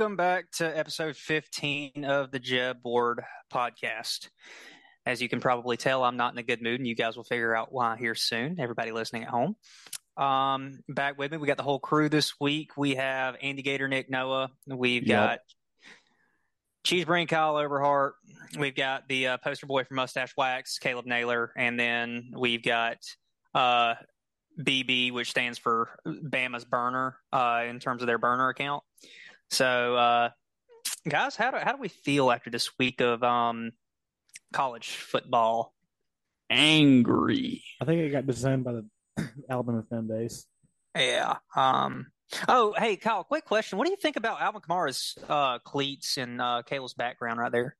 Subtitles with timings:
[0.00, 3.22] Welcome back to episode 15 of the JEB Board
[3.52, 4.30] podcast.
[5.04, 7.24] As you can probably tell, I'm not in a good mood, and you guys will
[7.24, 8.58] figure out why here soon.
[8.58, 9.56] Everybody listening at home.
[10.16, 12.78] Um, back with me, we got the whole crew this week.
[12.78, 14.48] We have Andy Gator, Nick Noah.
[14.66, 15.28] We've Yep.
[15.28, 15.38] got
[16.82, 18.12] Cheese Brain Kyle Overhart.
[18.58, 22.96] We've got the uh, poster boy from Mustache Wax, Caleb Naylor, and then we've got
[23.54, 23.96] uh,
[24.58, 28.82] BB, which stands for Bama's burner uh, in terms of their burner account.
[29.50, 30.30] So, uh,
[31.08, 33.72] guys, how do how do we feel after this week of um,
[34.52, 35.74] college football?
[36.48, 37.62] Angry.
[37.80, 38.86] I think it got designed by the
[39.50, 40.46] Alabama fan base.
[40.96, 41.36] Yeah.
[41.56, 42.06] Um.
[42.46, 43.24] Oh, hey, Kyle.
[43.24, 47.40] Quick question: What do you think about Alvin Kamara's uh, cleats and uh, Caleb's background
[47.40, 47.76] right there?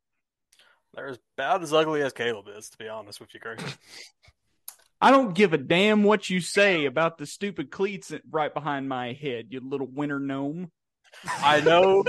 [0.95, 3.63] They're as about as ugly as Caleb is, to be honest with you, Greg.
[5.01, 9.13] I don't give a damn what you say about the stupid cleats right behind my
[9.13, 10.71] head, you little winter gnome.
[11.43, 12.05] I know.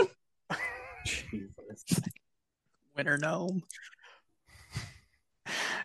[1.05, 1.85] Jesus.
[2.95, 3.63] Winter gnome.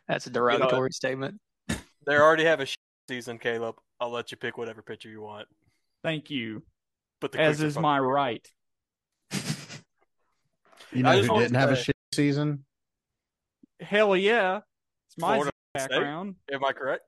[0.08, 1.40] That's a derogatory statement.
[1.68, 2.66] They already have a
[3.08, 3.76] season, Caleb.
[4.00, 5.48] I'll let you pick whatever picture you want.
[6.02, 6.62] Thank you.
[7.20, 8.08] But the As is my great.
[8.08, 8.48] right.
[10.92, 12.64] You know who didn't have a shit season?
[13.80, 14.60] Hell yeah.
[15.08, 16.36] It's my Florida background.
[16.52, 17.02] Am I correct?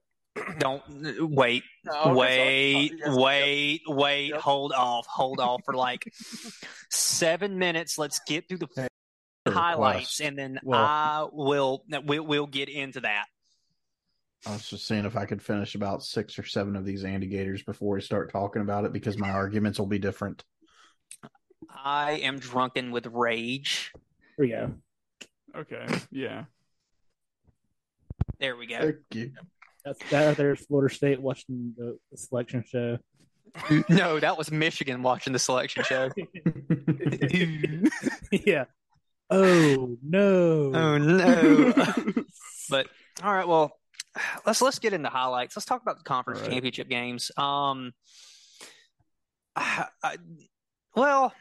[0.59, 0.83] Don't
[1.31, 1.63] wait.
[1.91, 3.01] Oh, okay, wait, sorry.
[3.01, 4.41] Yes, wait, wait, Yep.
[4.41, 6.13] hold off, hold off for like
[6.91, 7.99] seven minutes.
[7.99, 8.89] Let's get through the f-
[9.53, 10.21] highlights, Request.
[10.21, 11.85] and then Well- I will.
[12.05, 13.27] We'll, we'll get into that.
[14.47, 17.27] I was just seeing if I could finish about six or seven of these Andy
[17.27, 20.45] Gators before we start talking about it because my arguments will be different.
[21.69, 23.93] I am drunken with rage.
[24.37, 24.75] Here we go.
[25.57, 25.87] Okay.
[26.13, 26.45] Yeah.
[28.39, 28.79] There we go.
[28.79, 29.33] Thank you.
[29.89, 32.99] That's that is Florida State watching the, the selection show.
[33.89, 36.11] no, that was Michigan watching the selection show.
[38.45, 38.65] yeah.
[39.31, 40.73] Oh no.
[40.75, 41.73] oh no!
[42.69, 42.87] but
[43.23, 43.73] all right, well,
[44.45, 45.57] let's let's get into highlights.
[45.57, 46.51] Let's talk about the conference right.
[46.51, 47.31] championship games.
[47.39, 47.93] Um,
[49.57, 50.19] I, I-
[50.95, 51.33] well,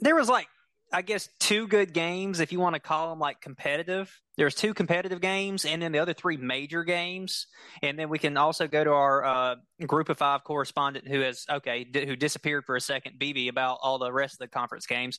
[0.00, 0.48] there was like
[0.94, 4.16] I guess two good games if you want to call them like competitive.
[4.36, 7.48] There's two competitive games, and then the other three major games.
[7.82, 9.54] And then we can also go to our uh,
[9.84, 13.98] group of five correspondent who has okay who disappeared for a second, BB, about all
[13.98, 15.18] the rest of the conference games.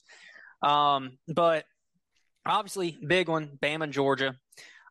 [0.62, 1.66] Um, but
[2.46, 4.38] obviously, big one, Bama and Georgia.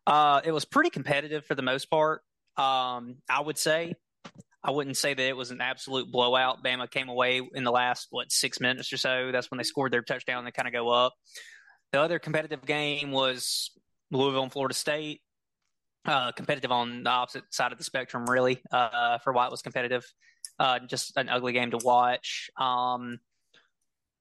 [0.05, 2.21] Uh, it was pretty competitive for the most part.
[2.57, 3.95] Um, I would say.
[4.65, 6.63] I wouldn't say that it was an absolute blowout.
[6.63, 9.29] Bama came away in the last what six minutes or so.
[9.31, 11.13] That's when they scored their touchdown and kind of go up.
[11.91, 13.69] The other competitive game was
[14.09, 15.21] Louisville and Florida State.
[16.03, 18.59] Uh, competitive on the opposite side of the spectrum, really.
[18.71, 20.03] Uh, for why it was competitive,
[20.59, 22.49] uh, just an ugly game to watch.
[22.57, 23.19] Um,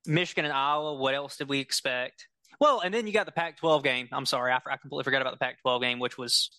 [0.07, 0.95] Michigan and Iowa.
[0.95, 2.29] What else did we expect?
[2.61, 4.09] Well, and then you got the Pac-12 game.
[4.13, 6.51] I'm sorry, I, I completely forgot about the Pac-12 game, which was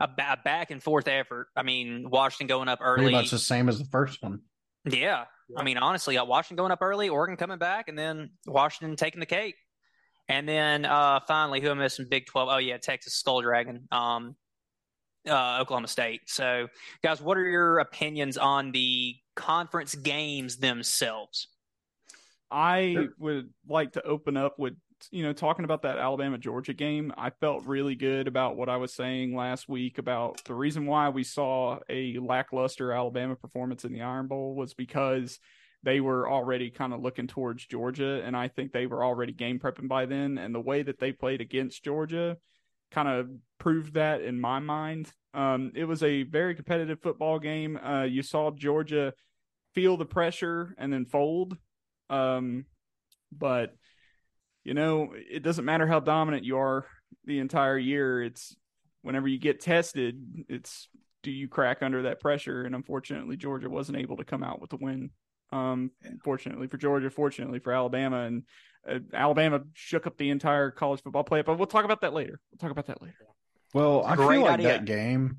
[0.00, 1.48] a, a back and forth effort.
[1.56, 3.04] I mean, Washington going up early.
[3.04, 4.40] Pretty much the same as the first one.
[4.84, 5.24] Yeah.
[5.56, 9.20] I mean, honestly, uh, Washington going up early, Oregon coming back, and then Washington taking
[9.20, 9.54] the cake.
[10.28, 12.06] And then uh, finally, who am I missing?
[12.08, 12.48] Big 12.
[12.50, 14.36] Oh, yeah, Texas Skull Dragon, um,
[15.26, 16.22] uh, Oklahoma State.
[16.26, 16.68] So,
[17.02, 21.48] guys, what are your opinions on the conference games themselves?
[22.50, 24.74] I would like to open up with
[25.10, 27.12] you know talking about that Alabama Georgia game.
[27.16, 31.08] I felt really good about what I was saying last week about the reason why
[31.08, 35.38] we saw a lackluster Alabama performance in the Iron Bowl was because
[35.82, 39.58] they were already kind of looking towards Georgia, and I think they were already game
[39.58, 40.38] prepping by then.
[40.38, 42.36] And the way that they played against Georgia
[42.90, 43.28] kind of
[43.58, 45.12] proved that in my mind.
[45.34, 47.76] Um, it was a very competitive football game.
[47.76, 49.12] Uh, you saw Georgia
[49.74, 51.56] feel the pressure and then fold.
[52.10, 52.64] Um,
[53.30, 53.74] but
[54.68, 56.84] you know, it doesn't matter how dominant you are
[57.24, 58.22] the entire year.
[58.22, 58.54] It's
[59.00, 60.88] whenever you get tested, it's
[61.22, 62.64] do you crack under that pressure?
[62.64, 65.08] And unfortunately, Georgia wasn't able to come out with the win.
[65.52, 65.92] Um,
[66.22, 68.42] fortunately for Georgia, fortunately for Alabama, and
[68.86, 71.46] uh, Alabama shook up the entire college football playoff.
[71.46, 72.38] But we'll talk about that later.
[72.52, 73.16] We'll talk about that later.
[73.72, 74.68] Well, I feel like idea.
[74.68, 75.38] that game.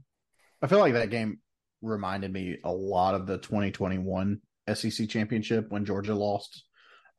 [0.59, 1.37] I feel like that game
[1.83, 4.41] reminded me a lot of the 2021
[4.73, 6.63] SEC championship when Georgia lost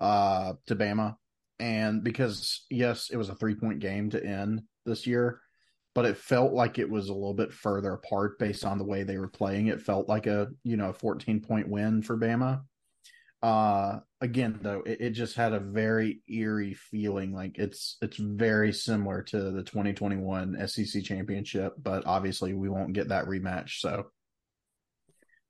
[0.00, 1.14] uh, to Bama,
[1.60, 5.40] and because yes, it was a three point game to end this year,
[5.94, 9.02] but it felt like it was a little bit further apart based on the way
[9.02, 9.68] they were playing.
[9.68, 12.62] It felt like a you know a fourteen point win for Bama.
[13.42, 17.32] Uh, again though, it, it just had a very eerie feeling.
[17.32, 23.08] Like it's it's very similar to the 2021 SEC championship, but obviously we won't get
[23.08, 23.80] that rematch.
[23.80, 24.10] So,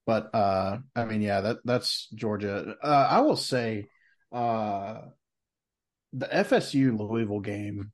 [0.07, 2.77] but uh, I mean, yeah, that that's Georgia.
[2.83, 3.87] Uh, I will say,
[4.33, 5.01] uh,
[6.13, 7.93] the FSU Louisville game.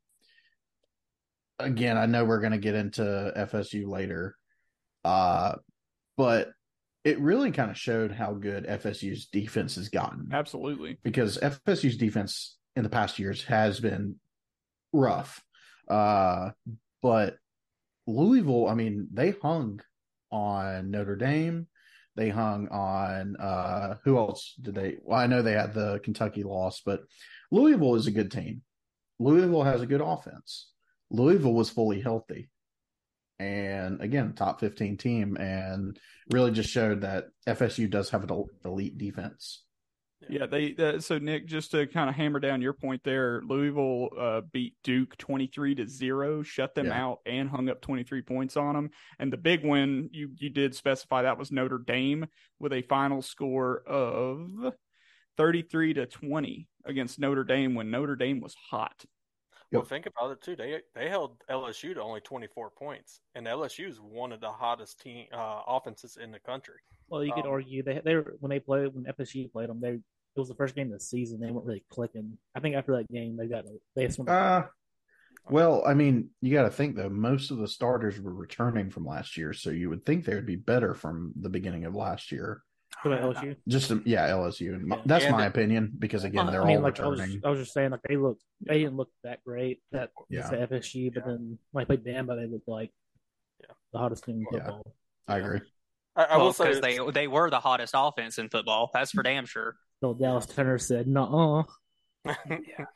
[1.59, 3.01] Again, I know we're going to get into
[3.35, 4.35] FSU later,
[5.03, 5.55] uh,
[6.15, 6.49] but
[7.03, 10.99] it really kind of showed how good FSU's defense has gotten Absolutely.
[11.03, 14.17] because FSU's defense in the past years has been
[14.93, 15.41] rough.
[15.87, 16.51] Uh,
[17.01, 17.37] but
[18.05, 19.81] Louisville, I mean, they hung
[20.31, 21.67] on Notre Dame.
[22.15, 24.97] They hung on uh, who else did they?
[25.01, 27.01] Well, I know they had the Kentucky loss, but
[27.51, 28.61] Louisville is a good team.
[29.19, 30.71] Louisville has a good offense.
[31.09, 32.49] Louisville was fully healthy.
[33.39, 35.97] And again, top 15 team, and
[36.31, 39.63] really just showed that FSU does have an elite defense.
[40.27, 44.09] Yeah, they uh, so Nick, just to kind of hammer down your point there, Louisville
[44.19, 46.99] uh, beat Duke twenty three to zero, shut them Yeah.
[47.05, 48.89] out, and hung up twenty three points on them.
[49.19, 52.25] And the big win you you did specify that was Notre Dame
[52.59, 54.73] with a final score of
[55.37, 59.05] thirty three to twenty against Notre Dame when Notre Dame was hot.
[59.71, 59.87] Well, Yep.
[59.89, 60.55] think about it too.
[60.55, 65.01] They they held LSU to only 24 points, and LSU is one of the hottest
[65.01, 66.75] team uh, offenses in the country.
[67.09, 69.81] Well, you could Um, argue they they were when they played when FSU played them.
[69.81, 70.01] They it
[70.39, 71.39] was the first game of the season.
[71.41, 72.37] They weren't really clicking.
[72.55, 74.25] I think after that game, they got they had some.
[74.29, 74.63] Uh,
[75.49, 79.05] well, I mean, you got to think though, most of the starters were returning from
[79.05, 82.31] last year, so you would think they would be better from the beginning of last
[82.31, 82.63] year.
[83.03, 83.55] What about LSU?
[83.67, 84.73] Just um, yeah, LSU.
[84.75, 85.01] And Yeah.
[85.05, 87.41] That's And- my opinion because again, they're I mean, all like I was, returning.
[87.45, 89.81] I was just saying, like they look, they didn't look that great.
[89.91, 90.49] That Yeah.
[90.51, 90.65] yeah.
[90.65, 92.91] FSU, but then when I played Bama, they looked like
[93.61, 93.73] Yeah.
[93.93, 94.65] the hottest team in Yeah.
[94.65, 94.95] football.
[95.27, 95.61] I agree.
[96.15, 98.89] I, I well, will say because they they were the hottest offense in football.
[98.93, 99.75] That's for damn sure.
[100.01, 101.65] So Dallas Turner said, "No,
[102.25, 102.87] I,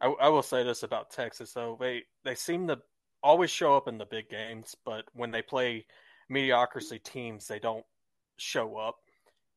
[0.00, 2.78] I will say this about Texas though they they seem to
[3.22, 5.86] always show up in the big games, but when they play
[6.28, 7.84] mediocrity teams, they don't
[8.36, 8.96] show up.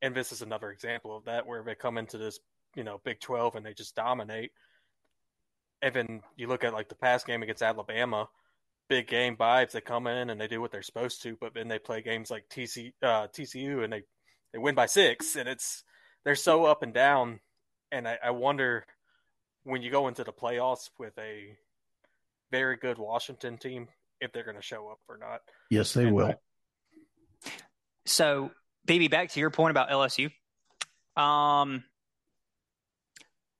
[0.02, 2.40] And this is another example of that, where they come into this
[2.76, 4.52] you know Big Twelve and they just dominate.
[5.82, 8.30] And then you look at like the past game against Alabama,
[8.90, 9.72] big game vibes.
[9.72, 12.32] They come in and they do what they're supposed to, but then they play games
[12.32, 14.04] like TC, uh, TCU and they
[14.54, 15.84] they win by six, and it's
[16.24, 17.40] they're so up and down.
[17.92, 18.86] And I, I wonder
[19.64, 21.56] when you go into the playoffs with a
[22.52, 23.88] very good Washington team
[24.20, 25.42] if they're going to show up or not.
[25.70, 26.34] Yes, they And will.
[28.06, 28.52] So,
[28.88, 30.32] BB, back to your point about LSU.
[31.22, 31.84] Um,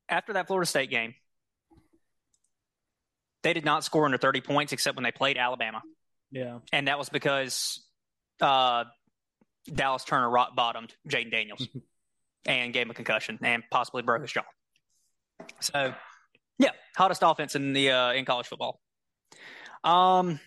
[0.10, 1.16] after that Florida State game,
[3.44, 5.82] they did not score under 30 points except when they played Alabama.
[6.32, 7.86] yeah, And that was because
[8.42, 8.86] uh,
[9.74, 11.68] Dallas Turner rock bottomed Jayden Daniels
[12.46, 14.44] and gave him a concussion and possibly broke his jaw.
[15.60, 15.94] So,
[16.58, 18.80] yeah, hottest offense in the uh, in college football.
[19.84, 20.40] Um,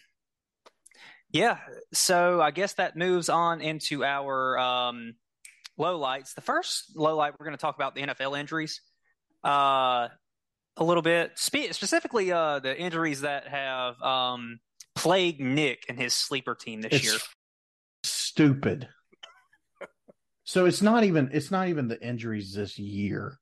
[1.33, 1.59] yeah,
[1.93, 5.15] so I guess that moves on into our um,
[5.77, 6.35] low lights.
[6.35, 8.81] The first low light we're going to talk about the NFL injuries
[9.45, 10.09] uh,
[10.77, 14.61] a little bit, Spe- specifically uh, the injuries that have um,
[14.95, 17.19] plagued Nick and his sleeper team this It's year.
[18.05, 18.89] stupid.
[20.45, 23.39] So it's not even it's not even the injuries this year.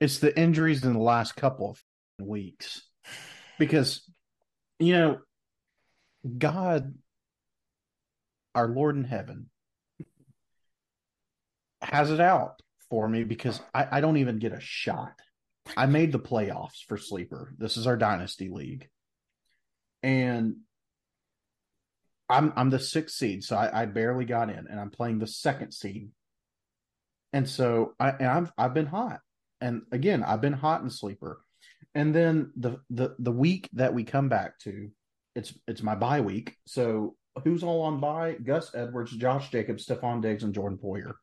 [0.00, 2.82] It's the injuries in the last couple of weeks.
[3.58, 4.10] Because
[4.78, 5.18] you know
[6.38, 6.94] God
[8.54, 9.50] our Lord in heaven
[11.82, 15.12] has it out for me because I, I don't even get a shot.
[15.76, 17.54] I made the playoffs for sleeper.
[17.58, 18.88] This is our dynasty league.
[20.02, 20.56] And
[22.28, 25.26] I'm I'm the sixth seed, so I, I barely got in, and I'm playing the
[25.26, 26.10] second seed.
[27.32, 29.20] And so I and I've I've been hot,
[29.60, 31.42] and again I've been hot in sleeper,
[31.94, 34.90] and then the the the week that we come back to,
[35.34, 36.56] it's it's my bye week.
[36.66, 38.32] So who's all on by?
[38.34, 41.14] Gus Edwards, Josh Jacobs, Stefon Diggs, and Jordan Poyer.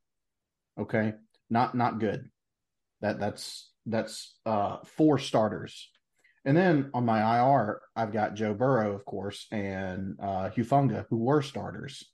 [0.79, 1.13] Okay,
[1.49, 2.29] not not good.
[3.01, 5.89] That that's that's uh four starters.
[6.45, 11.17] And then on my IR, I've got Joe Burrow, of course, and uh, Hufanga, who
[11.17, 12.05] were starters.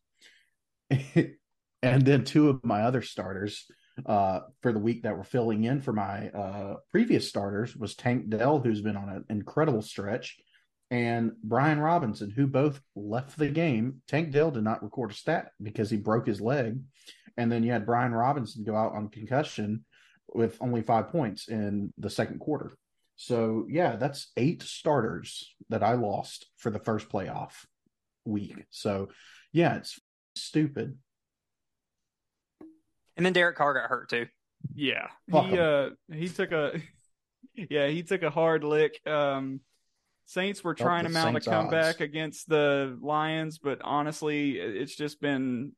[0.90, 1.36] and
[1.84, 3.68] then two of my other starters
[4.08, 8.30] uh, for the week that were filling in for my uh, previous starters was Tank
[8.30, 10.38] Dell, who's been on an incredible stretch,
[10.94, 14.04] and Brian Robinson, who both left the game.
[14.08, 16.80] Tank Dell did not record a stat because he broke his leg,
[17.36, 19.86] and then you had Brian Robinson go out on concussion
[20.36, 22.74] with only five points in the second quarter.
[23.16, 27.54] So yeah, that's eight starters that I lost for the first playoff
[28.24, 28.64] week.
[28.70, 29.10] So
[29.52, 30.00] yeah, it's
[30.36, 30.96] stupid.
[33.18, 34.28] And then Derek Carr got hurt too.
[34.76, 35.96] Yeah, Fuck he 'em.
[36.12, 36.80] uh he took a
[37.56, 39.00] yeah he took a hard lick.
[39.08, 39.62] Um,
[40.26, 42.02] Saints were trying to mount Saints' a comeback odds.
[42.02, 45.74] against the Lions, but honestly, it's just been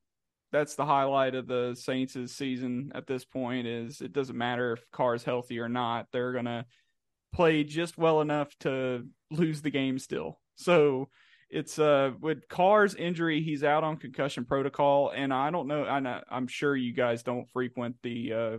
[0.51, 3.67] that's the highlight of the Saints' season at this point.
[3.67, 6.65] Is it doesn't matter if Carr's healthy or not; they're gonna
[7.33, 10.39] play just well enough to lose the game still.
[10.55, 11.09] So
[11.49, 15.85] it's uh with Carr's injury, he's out on concussion protocol, and I don't know.
[15.85, 18.57] I know, I'm sure you guys don't frequent the uh,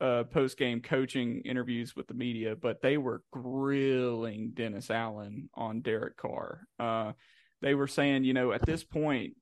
[0.00, 5.80] uh, post game coaching interviews with the media, but they were grilling Dennis Allen on
[5.80, 6.66] Derek Carr.
[6.78, 7.12] Uh,
[7.62, 9.34] they were saying, you know, at this point,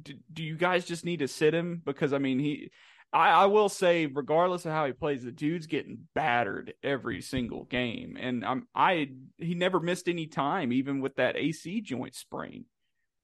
[0.00, 1.82] do, do you guys just need to sit him?
[1.84, 2.70] Because I mean, he,
[3.12, 7.64] I, I will say, regardless of how he plays, the dude's getting battered every single
[7.64, 12.66] game, and I'm, I, he never missed any time, even with that AC joint sprain.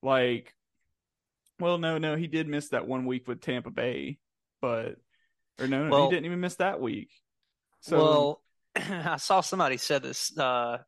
[0.02, 0.52] Like,
[1.60, 4.18] well, no, no, he did miss that one week with Tampa Bay,
[4.60, 4.96] but
[5.58, 7.10] or no, no, Well- he didn't even miss that week.
[7.80, 8.42] So well,
[8.76, 10.36] I saw somebody said this.
[10.36, 10.78] Uh,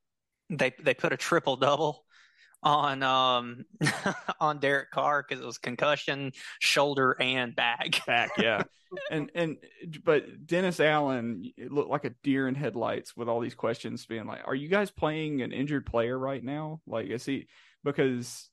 [0.51, 2.05] they they put a triple double
[2.63, 3.65] on um
[4.41, 8.05] on Derek Carr because it was concussion, shoulder, and back.
[8.07, 8.63] back, yeah.
[9.11, 9.59] and and
[10.05, 14.27] but Dennis Allen it looked like a deer in headlights with all these questions being
[14.27, 17.49] like, "Are you guys playing an injured player right now?" Like, is he
[17.85, 18.49] because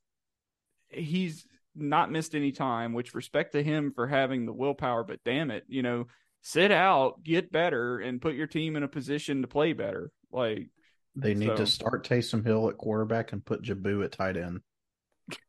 [0.89, 5.51] he's not missed any time, which respect to him for having the willpower, but damn
[5.51, 6.07] it, you know,
[6.41, 10.11] sit out, get better, and put your team in a position to play better.
[10.31, 10.69] Like,
[11.15, 14.61] They need So- to start Taysom Hill at quarterback and put Jabu at tight end.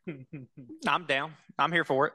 [0.86, 1.32] I'm down.
[1.58, 2.12] I'm here for it.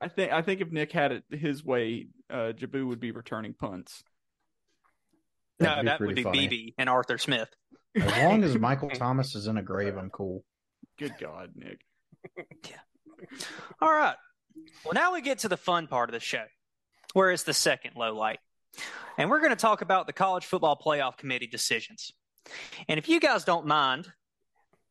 [0.00, 3.54] I think I think if Nick had it his way, uh, Jabu would be returning
[3.54, 4.02] punts.
[5.60, 6.48] No, That'd be that would be funny.
[6.48, 7.48] BB and Arthur Smith.
[7.96, 10.44] As long as Michael Thomas is in a grave, I'm cool.
[10.98, 11.80] Good God, Nick.
[13.80, 14.16] All right.
[14.84, 16.44] Well, now we get to the fun part of the show,
[17.12, 18.38] where it's the second low light.
[19.18, 22.12] And we're going to talk about the college football playoff committee decisions.
[22.88, 24.08] And if you guys don't mind,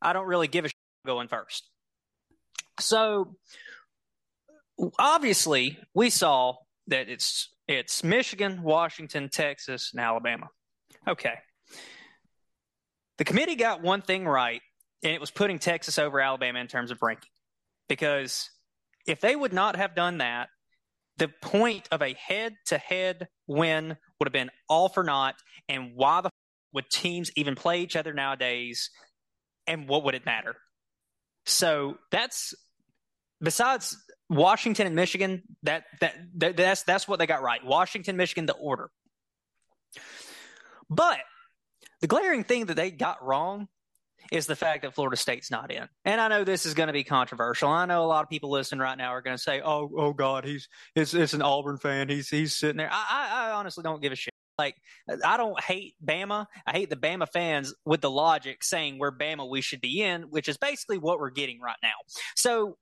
[0.02, 0.76] I don't really give a shit
[1.06, 1.70] going first.
[2.80, 3.36] So
[4.98, 6.56] obviously, we saw
[6.88, 10.50] that it's it's Michigan, Washington, Texas, and Alabama.
[11.08, 11.36] Okay.
[13.18, 14.62] The committee got one thing right,
[15.04, 17.30] and it was putting Texas over Alabama in terms of ranking.
[17.94, 18.50] Because
[19.06, 20.50] if they would not have done that,
[21.18, 25.36] the point of a head to head win would have been all for naught.
[25.70, 26.32] And why the f-
[26.74, 28.90] would teams even play each other nowadays?
[29.68, 30.56] And what would it matter?
[31.46, 32.56] So that's
[33.40, 33.96] besides
[34.28, 37.64] Washington and Michigan, that, that, that that's that's what they got right.
[37.64, 38.90] Washington, Michigan, the order.
[40.90, 41.20] But
[42.02, 43.68] the glaring thing that they got wrong
[44.34, 45.88] is the fact that Florida State's not in.
[46.06, 47.70] And I know this is going to be controversial.
[47.70, 50.12] I know a lot of people listening right now are going to say, "Oh, oh
[50.12, 52.10] God, he's it's, it's an Auburn fan.
[52.10, 54.34] He's he's sitting there." I, I I honestly don't give a shit.
[54.58, 54.76] Like
[55.24, 56.48] I don't hate Bama.
[56.66, 60.24] I hate the Bama fans with the logic saying we're Bama, we should be in,
[60.24, 61.90] which is basically what we're getting right now.
[62.36, 62.78] So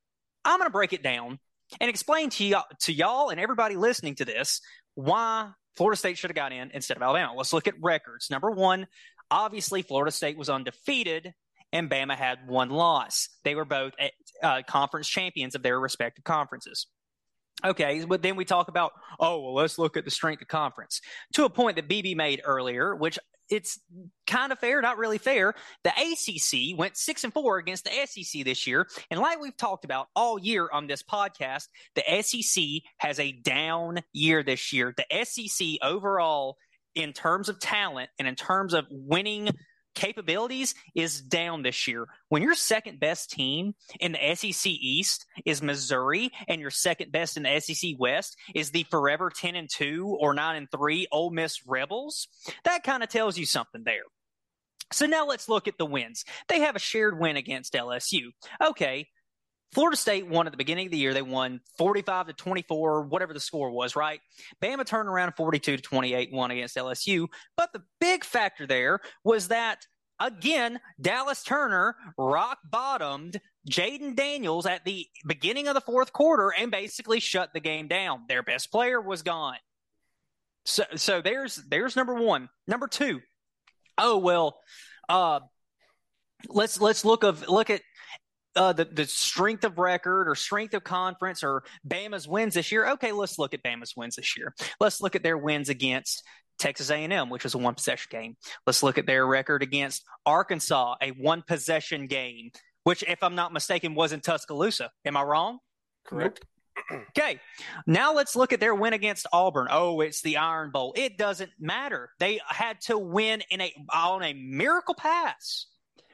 [0.45, 1.39] I'm going to break it down
[1.79, 4.61] and explain to y'all, to y'all and everybody listening to this
[4.95, 7.33] why Florida State should have got in instead of Alabama.
[7.35, 8.29] Let's look at records.
[8.29, 8.87] Number one,
[9.31, 11.33] obviously Florida State was undefeated
[11.73, 13.29] and Bama had one loss.
[13.43, 13.93] They were both
[14.43, 16.87] uh, conference champions of their respective conferences.
[17.63, 20.99] Okay, but then we talk about, oh, well, let's look at the strength of conference.
[21.33, 23.19] To a point that BB made earlier, which
[23.49, 23.79] it's
[24.25, 25.53] kind of fair, not really fair.
[25.83, 29.85] The ACC went six and four against the SEC this year, and like we've talked
[29.85, 32.63] about all year on this podcast, the SEC
[32.97, 34.95] has a down year this year.
[34.95, 36.57] The SEC overall,
[36.95, 39.49] in terms of talent and in terms of winning
[39.93, 42.07] capabilities, is down this year.
[42.29, 47.37] When your second best team in the SEC East is Missouri, and your second best
[47.37, 51.31] in the SEC West is the forever ten and two or nine and three Ole
[51.31, 52.27] Miss Rebels,
[52.63, 54.03] that kind of tells you something there.
[54.93, 56.25] So now let's look at the wins.
[56.47, 58.31] They have a shared win against LSU.
[58.61, 59.07] Okay,
[59.73, 61.13] Florida State won at the beginning of the year.
[61.13, 64.19] They won 45 to 24, whatever the score was, right?
[64.61, 67.27] Bama turned around 42 to 28, won against LSU.
[67.55, 69.85] But the big factor there was that,
[70.19, 76.69] again, Dallas Turner rock bottomed Jayden Daniels at the beginning of the fourth quarter and
[76.71, 78.23] basically shut the game down.
[78.27, 79.57] Their best player was gone.
[80.65, 82.49] So, so there's there's number one.
[82.67, 83.21] Number two,
[83.97, 84.59] oh well,
[85.09, 85.39] uh,
[86.49, 87.81] let's let's look of look at
[88.55, 92.87] uh, the the strength of record or strength of conference or Bama's wins this year.
[92.91, 94.53] Okay, let's look at Bama's wins this year.
[94.79, 96.23] Let's look at their wins against
[96.59, 98.37] Texas A&M, which was a one possession game.
[98.67, 102.51] Let's look at their record against Arkansas, a one possession game,
[102.83, 104.91] which, if I'm not mistaken, was in Tuscaloosa.
[105.05, 105.59] Am I wrong?
[106.05, 106.45] Correct.
[107.09, 107.39] Okay,
[107.85, 109.67] now let's look at their win against Auburn.
[109.69, 110.93] Oh, it's the Iron Bowl.
[110.97, 112.09] It doesn't matter.
[112.19, 115.67] They had to win in a on a miracle pass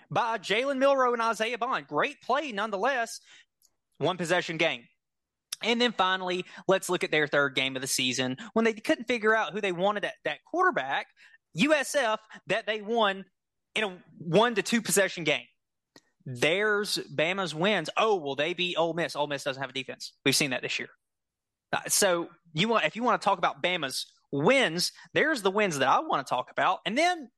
[0.09, 1.87] by Jalen Milroe and Isaiah Bond.
[1.87, 3.19] Great play nonetheless.
[3.97, 4.83] One possession game.
[5.63, 9.07] And then finally, let's look at their third game of the season when they couldn't
[9.07, 11.07] figure out who they wanted at that quarterback.
[11.57, 13.25] USF that they won
[13.75, 15.45] in a one to two possession game.
[16.25, 17.89] There's Bama's wins.
[17.97, 19.15] Oh, will they beat Ole Miss?
[19.15, 20.13] Ole Miss doesn't have a defense.
[20.25, 20.89] We've seen that this year.
[21.73, 25.79] Uh, so you want if you want to talk about Bama's wins, there's the wins
[25.79, 27.29] that I want to talk about, and then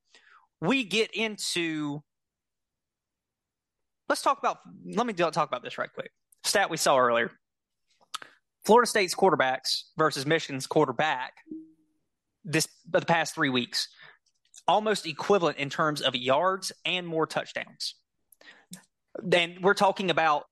[0.60, 2.04] we get into.
[4.10, 4.58] Let's talk about.
[4.86, 6.12] Let me talk about this right quick.
[6.44, 7.32] Stat we saw earlier:
[8.66, 11.34] Florida State's quarterbacks versus Michigan's quarterback.
[12.44, 13.88] This the past three weeks,
[14.68, 17.96] almost equivalent in terms of yards and more touchdowns
[19.24, 20.46] then we're talking about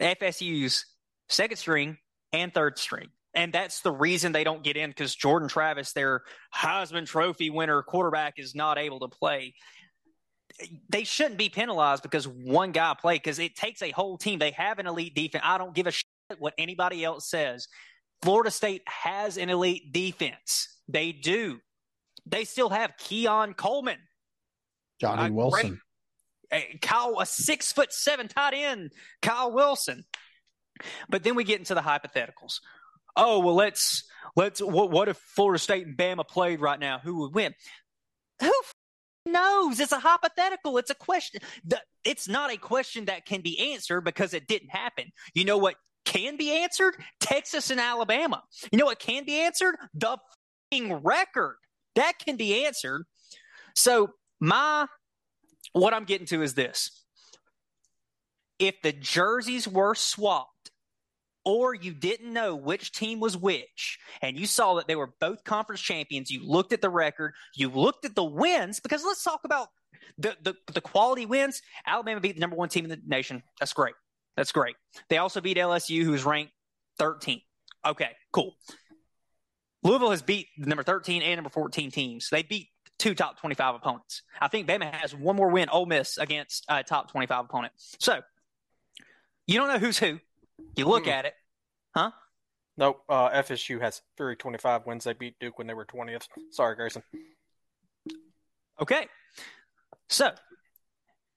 [0.00, 0.86] FSU's
[1.28, 1.98] second string
[2.32, 3.08] and third string.
[3.34, 6.22] And that's the reason they don't get in because Jordan Travis, their
[6.54, 9.54] Heisman Trophy winner quarterback, is not able to play.
[10.88, 14.38] They shouldn't be penalized because one guy played because it takes a whole team.
[14.38, 15.44] They have an elite defense.
[15.46, 16.04] I don't give a shit
[16.38, 17.68] what anybody else says.
[18.22, 20.68] Florida State has an elite defense.
[20.88, 21.60] They do.
[22.26, 23.98] They still have Keon Coleman,
[25.00, 25.80] Johnny Uh, Wilson.
[26.52, 28.90] a Kyle, a six foot seven tight end,
[29.22, 30.04] Kyle Wilson.
[31.08, 32.60] But then we get into the hypotheticals.
[33.16, 34.04] Oh well, let's
[34.36, 34.60] let's.
[34.60, 36.98] What, what if Florida State and Bama played right now?
[36.98, 37.54] Who would win?
[38.40, 38.52] Who
[39.32, 39.80] knows?
[39.80, 40.78] It's a hypothetical.
[40.78, 41.40] It's a question.
[42.04, 45.12] It's not a question that can be answered because it didn't happen.
[45.34, 46.94] You know what can be answered?
[47.20, 48.42] Texas and Alabama.
[48.72, 49.76] You know what can be answered?
[49.94, 50.18] The
[51.02, 51.56] record
[51.94, 53.04] that can be answered.
[53.74, 54.10] So
[54.40, 54.86] my
[55.72, 57.04] what I'm getting to is this.
[58.58, 60.70] If the jerseys were swapped,
[61.48, 65.44] or you didn't know which team was which, and you saw that they were both
[65.44, 69.40] conference champions, you looked at the record, you looked at the wins, because let's talk
[69.46, 69.68] about
[70.18, 71.62] the, the, the quality wins.
[71.86, 73.42] Alabama beat the number one team in the nation.
[73.58, 73.94] That's great.
[74.36, 74.76] That's great.
[75.08, 76.52] They also beat LSU, who's ranked
[76.98, 77.40] 13.
[77.86, 78.54] Okay, cool.
[79.82, 82.28] Louisville has beat the number 13 and number 14 teams.
[82.28, 84.20] They beat two top 25 opponents.
[84.38, 87.72] I think Bama has one more win, Ole Miss, against a top 25 opponent.
[87.78, 88.20] So
[89.46, 90.18] you don't know who's who.
[90.76, 91.12] You look Mm-mm.
[91.12, 91.34] at it.
[91.94, 92.10] Huh?
[92.76, 93.02] Nope.
[93.08, 95.04] Uh, FSU has three 25 wins.
[95.04, 96.28] They beat Duke when they were 20th.
[96.50, 97.02] Sorry, Grayson.
[98.80, 99.08] Okay.
[100.08, 100.30] So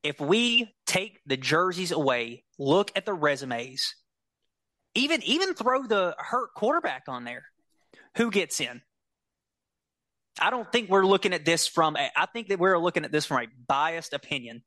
[0.04, 3.96] if we take the jerseys away, look at the resumes,
[4.96, 7.46] even even throw the hurt quarterback on there,
[8.18, 8.82] who gets in?
[10.40, 13.12] I don't think we're looking at this from a, I think that we're looking at
[13.12, 14.64] this from a biased opinion.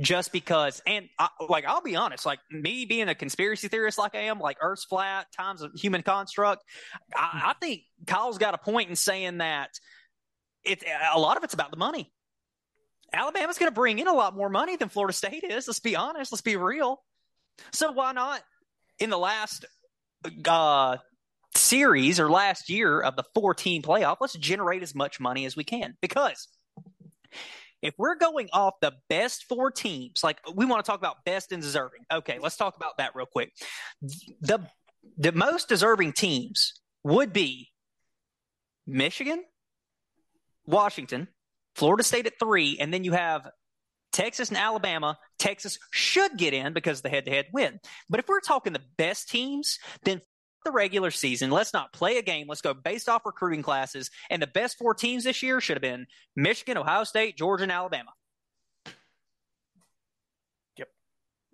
[0.00, 4.16] Just because, and I, like I'll be honest, like me being a conspiracy theorist like
[4.16, 6.64] I am, like Earth's flat, time's a human construct.
[7.14, 9.70] I, I think Kyle's got a point in saying that
[10.64, 10.82] it
[11.14, 12.12] a lot of it's about the money.
[13.12, 15.68] Alabama's going to bring in a lot more money than Florida State is.
[15.68, 16.32] Let's be honest.
[16.32, 17.00] Let's be real.
[17.72, 18.42] So why not
[18.98, 19.64] in the last
[20.46, 20.96] uh,
[21.54, 25.56] series or last year of the four team playoff, let's generate as much money as
[25.56, 25.96] we can.
[26.00, 26.48] Because
[27.84, 31.52] if we're going off the best four teams, like we want to talk about best
[31.52, 32.00] and deserving.
[32.10, 33.52] Okay, let's talk about that real quick.
[34.40, 34.60] The
[35.18, 36.72] the most deserving teams
[37.04, 37.70] would be
[38.86, 39.44] Michigan,
[40.66, 41.28] Washington,
[41.74, 43.50] Florida State at three, and then you have
[44.14, 45.18] Texas and Alabama.
[45.38, 47.80] Texas should get in because of the head to head win.
[48.08, 50.22] But if we're talking the best teams, then
[50.64, 52.46] the regular season, let's not play a game.
[52.48, 54.10] Let's go based off recruiting classes.
[54.30, 57.72] And the best four teams this year should have been Michigan, Ohio State, Georgia, and
[57.72, 58.10] Alabama.
[60.78, 60.88] Yep.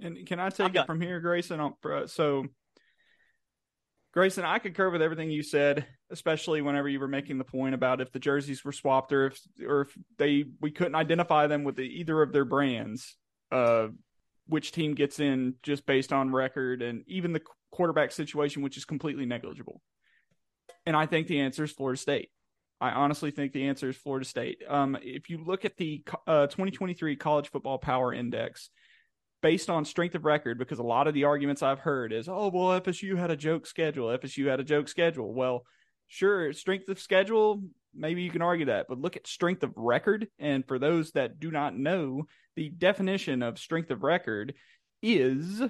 [0.00, 0.84] And can I I'm take done.
[0.84, 1.60] it from here, Grayson?
[1.60, 2.46] Uh, So,
[4.12, 8.00] Grayson, I concur with everything you said, especially whenever you were making the point about
[8.00, 11.76] if the jerseys were swapped or if or if they we couldn't identify them with
[11.76, 13.16] the, either of their brands,
[13.52, 13.86] uh,
[14.48, 17.40] which team gets in just based on record and even the
[17.80, 19.80] quarterback situation, which is completely negligible.
[20.84, 22.28] And I think the answer is Florida State.
[22.78, 24.62] I honestly think the answer is Florida State.
[24.68, 28.68] Um, if you look at the uh, 2023 College Football Power Index,
[29.40, 32.50] based on strength of record because a lot of the arguments I've heard is, oh,
[32.52, 34.08] well, FSU had a joke schedule.
[34.08, 35.32] FSU had a joke schedule.
[35.32, 35.64] Well,
[36.06, 37.62] sure, strength of schedule,
[37.94, 40.28] maybe you can argue that, but look at strength of record.
[40.38, 42.24] And for those that do not know,
[42.56, 44.52] the definition of strength of record
[45.02, 45.62] is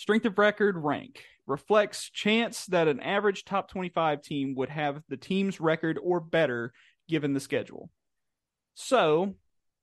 [0.00, 5.16] strength of record rank reflects chance that an average top 25 team would have the
[5.18, 6.72] team's record or better
[7.06, 7.90] given the schedule.
[8.74, 9.34] So,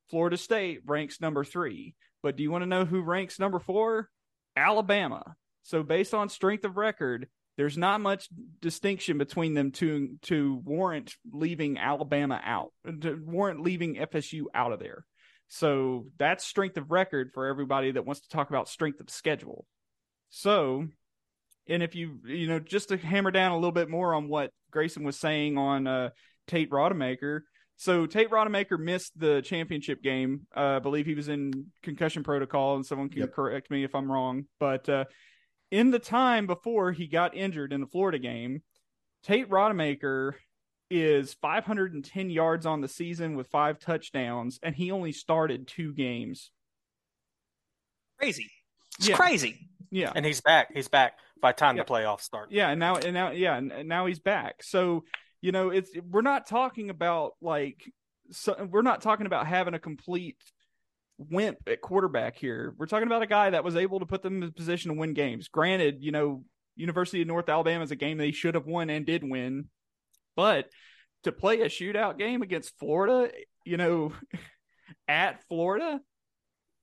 [0.09, 1.93] Florida State ranks number 3.
[2.23, 4.09] But do you want to know who ranks number 4?
[4.55, 5.35] Alabama.
[5.61, 8.27] So based on strength of record, there's not much
[8.59, 14.79] distinction between them to to warrant leaving Alabama out, to warrant leaving FSU out of
[14.79, 15.05] there.
[15.47, 19.67] So that's strength of record for everybody that wants to talk about strength of schedule.
[20.29, 20.87] So,
[21.67, 24.51] and if you you know just to hammer down a little bit more on what
[24.71, 26.09] Grayson was saying on uh,
[26.47, 27.41] Tate Rodemaker.
[27.79, 30.47] So Tate Rodemaker missed the championship game.
[30.55, 33.33] Uh, I believe he was in concussion protocol, and someone can Yep.
[33.33, 34.45] correct me if I'm wrong.
[34.59, 35.05] But uh,
[35.69, 38.63] in the time before he got injured in the Florida game,
[39.23, 40.33] Tate Rodemaker
[40.89, 46.49] is 510 yards on the season with five touchdowns, and he only started two games.
[48.17, 48.49] Crazy.
[48.97, 49.17] It's Yeah.
[49.17, 49.69] crazy.
[49.91, 50.69] Yeah, And he's back.
[50.73, 51.83] He's back by the time Yeah.
[51.83, 52.51] the playoffs start.
[52.51, 54.63] yeah, and now and now yeah, and and now he's back.
[54.63, 55.03] So
[55.41, 57.83] you know, it's we're not talking about like
[58.31, 60.37] so, we're not talking about having a complete
[61.17, 62.73] wimp at quarterback here.
[62.77, 64.97] We're talking about a guy that was able to put them in a position to
[64.99, 65.47] win games.
[65.47, 66.43] Granted, you know,
[66.75, 69.69] University of North Alabama is a game they should have won and did win,
[70.35, 70.69] but
[71.23, 73.31] to play a shootout game against Florida,
[73.65, 74.11] you know,
[75.07, 75.99] at Florida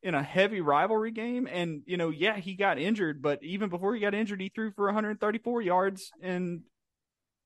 [0.04, 1.48] in a heavy rivalry game.
[1.50, 4.70] And you know yeah he got injured but even before he got injured he threw
[4.70, 6.60] for 134 yards and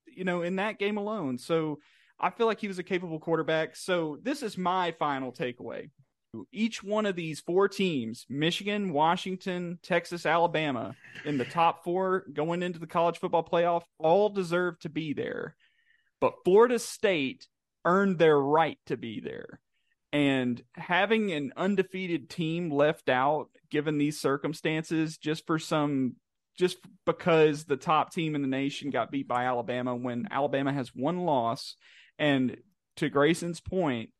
[0.07, 1.38] you know in that game alone.
[1.38, 1.79] So
[2.21, 3.77] i feel like he was a capable quarterback.
[3.77, 5.90] So this is my final takeaway.
[6.53, 10.94] Each one of these four teams michigan washington texas alabama
[11.25, 15.55] in the top four going into the college football playoff all deserve to be there.
[16.21, 17.47] But florida state
[17.85, 19.61] earned their right to be there
[20.12, 26.14] and having an undefeated team left out given these circumstances just for some
[26.59, 30.88] just because the top team in the nation got beat by Alabama when Alabama has
[30.88, 31.77] one loss.
[32.18, 32.57] And
[32.97, 34.11] to Grayson's point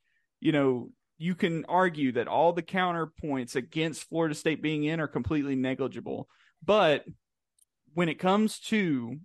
[0.41, 5.09] you know you can argue that all the counterpoints against Florida State being in are
[5.09, 6.29] completely negligible.
[6.65, 7.05] But
[7.95, 9.17] when it comes to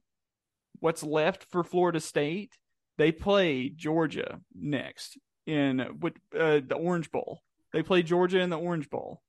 [0.79, 2.53] what's left for Florida State
[2.97, 5.85] they play Georgia next in uh,
[6.31, 7.41] the Orange Bowl.
[7.71, 9.21] They play Georgia in the Orange Bowl.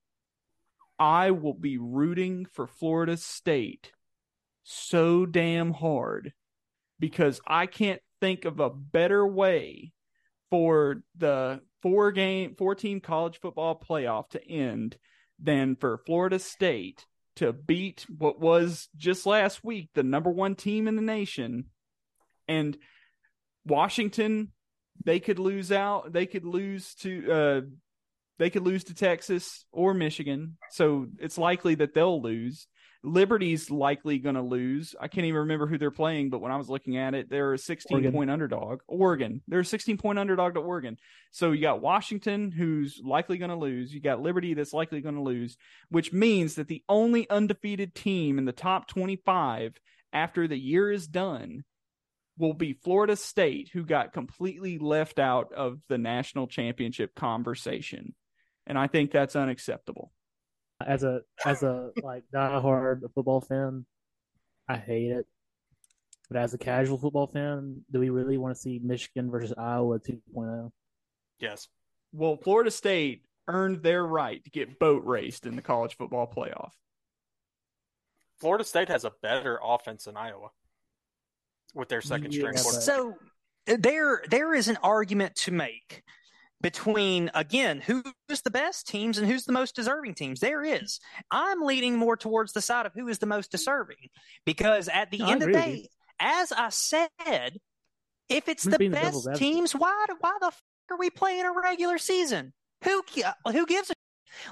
[0.98, 3.92] I will be rooting for Florida State
[4.62, 6.33] so damn hard
[6.98, 9.92] because I can't think of a better way
[10.50, 14.96] for the four game four team college football playoff to end
[15.38, 17.05] than for Florida State
[17.37, 21.64] to beat what was just last week the number 1 team in the nation
[22.48, 22.79] and
[23.66, 24.53] Washington
[25.02, 26.12] they could lose out.
[26.12, 27.61] They could lose to uh,
[28.38, 30.57] they could lose to Texas or Michigan.
[30.70, 32.66] So it's likely that they'll lose.
[33.04, 34.94] Liberty's likely going to lose.
[34.98, 37.52] I can't even remember who they're playing, but when I was looking at it, they're
[37.52, 38.12] a 16 Oregon.
[38.12, 38.80] point underdog.
[38.88, 39.42] Oregon.
[39.46, 40.96] They're a 16 point underdog to Oregon.
[41.30, 43.92] So you got Washington, who's likely going to lose.
[43.92, 45.57] You got Liberty, that's likely going to lose,
[45.90, 49.78] which means that the only undefeated team in the top 25
[50.14, 51.64] after the year is done
[52.38, 58.14] will be Florida State, who got completely left out of the national championship conversation.
[58.66, 60.12] And I think that's unacceptable.
[60.85, 63.87] As a as a like diehard football fan,
[64.68, 65.27] I hate it.
[66.29, 69.97] But as a casual football fan, do we really want to see Michigan versus Iowa
[69.97, 69.99] oh?
[69.99, 70.70] 2.0?
[71.38, 71.68] Yes.
[72.12, 76.70] Well, Florida State earned their right to get boat raced in the college football playoff.
[78.40, 80.49] Florida State has a better offense than Iowa
[81.74, 82.82] with their second Yeah, string but- quarterback.
[82.84, 83.14] So
[83.72, 86.02] uh, there there is an argument to make
[86.60, 90.40] between again who's the best teams and who's the most deserving teams.
[90.40, 91.00] There is.
[91.30, 94.08] I'm leaning more towards the side of who is the most deserving
[94.46, 95.88] because at the No, I end of the day,
[96.20, 97.10] as I said,
[98.28, 101.52] if it's the being the best teams, why why the f- are we playing a
[101.52, 102.52] regular season?
[102.84, 103.02] Who
[103.50, 103.94] who gives a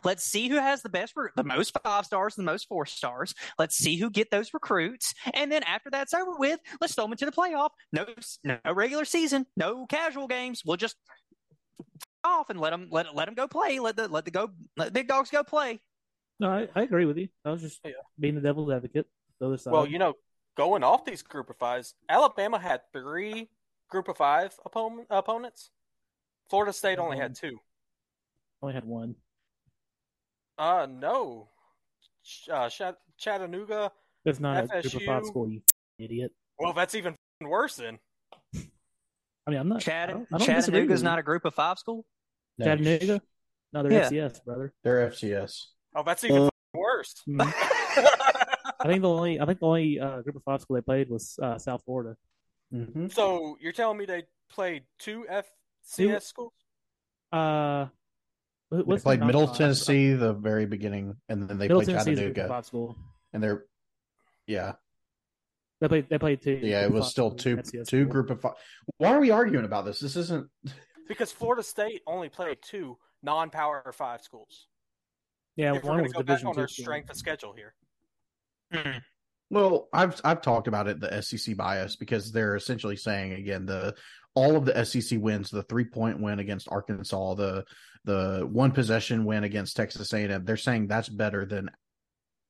[0.04, 3.34] Let's see who has the best, re- the most five stars, the most four stars.
[3.58, 7.12] Let's see who get those recruits, and then after that's over with, let's throw them
[7.12, 7.70] into the playoff.
[7.92, 8.06] No,
[8.44, 10.62] no regular season, no casual games.
[10.64, 10.96] We'll just
[12.24, 13.78] off and let them let let them go play.
[13.80, 15.80] Let the let the go let the big dogs go play.
[16.40, 17.28] No, I, I agree with you.
[17.44, 17.92] I was just Yeah.
[18.18, 19.06] being the devil's advocate.
[19.40, 19.72] The other side.
[19.72, 20.14] Well, you know,
[20.56, 23.48] going off these group of fives, Alabama had three
[23.90, 25.70] group of five opponent, opponents.
[26.48, 27.58] Florida State only had two.
[28.62, 29.14] only had one.
[30.58, 31.48] Uh, no.
[32.24, 33.92] Ch- Uh, Chat- Chattanooga.
[34.24, 35.62] That's not a group of five school, you
[35.98, 36.32] idiot.
[36.58, 37.98] Well, that's even worse then.
[38.54, 39.76] I mean, I'm not.
[39.78, 42.04] I Chad, don't, I don't Chattanooga's not a group of five school.
[42.58, 43.20] No, Chattanooga.
[43.72, 44.08] No, they're Yeah.
[44.08, 44.72] FCS, brother.
[44.84, 45.66] They're FCS.
[45.96, 47.14] Oh, that's even worse.
[47.26, 47.40] Mhm.
[48.80, 51.08] I think the only I think the only uh, group of five school they played
[51.08, 52.16] was uh, South Florida.
[52.70, 56.52] hmm so you're telling me they played two FCS schools?
[57.32, 57.88] Uh, wh-
[58.72, 59.56] They what's the played Middle non-con?
[59.58, 62.96] Tennessee the very beginning, and then they Middle played Tennessee is a Chattanooga, school.
[63.32, 63.64] and they're
[64.46, 64.72] yeah,
[65.80, 66.58] They played they played two.
[66.62, 66.84] yeah.
[66.84, 68.54] It was still two FCS two group of five.
[68.96, 70.00] Why are we arguing about this?
[70.00, 70.48] This isn't.
[71.08, 74.68] Because Florida State only played two non-power five schools.
[75.56, 76.84] Yeah, if we're one going was to go back on our school.
[76.84, 77.74] strength of schedule here.
[78.72, 78.98] Hmm.
[79.50, 83.94] Well, I've I've talked about it the SEC bias because they're essentially saying again the
[84.34, 87.64] all of the SEC wins, the three point win against Arkansas, the
[88.04, 90.44] the one possession win against Texas A&M.
[90.44, 91.70] They're saying that's better than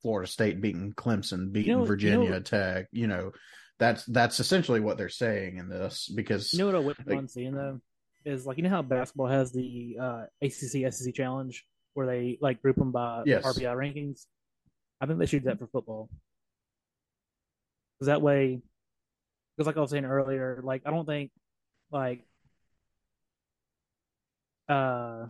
[0.01, 2.87] Florida State beating Clemson, beating know- you Virginia know- Tech.
[2.93, 3.33] You know,
[3.79, 7.29] that's that's essentially what they're saying in this because You know what I whip Like-
[7.31, 7.81] seeing though
[8.25, 12.63] is like you know how basketball has the uh, ACC SEC challenge where they like
[12.63, 13.45] group them by Yes.
[13.45, 14.27] RPI rankings.
[15.01, 16.09] I think they should do that for football
[17.99, 18.61] because that way,
[19.57, 21.31] because like I was saying earlier, like I don't think
[21.93, 22.25] like
[24.69, 25.27] uh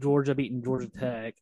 [0.00, 1.34] Georgia beating Georgia Tech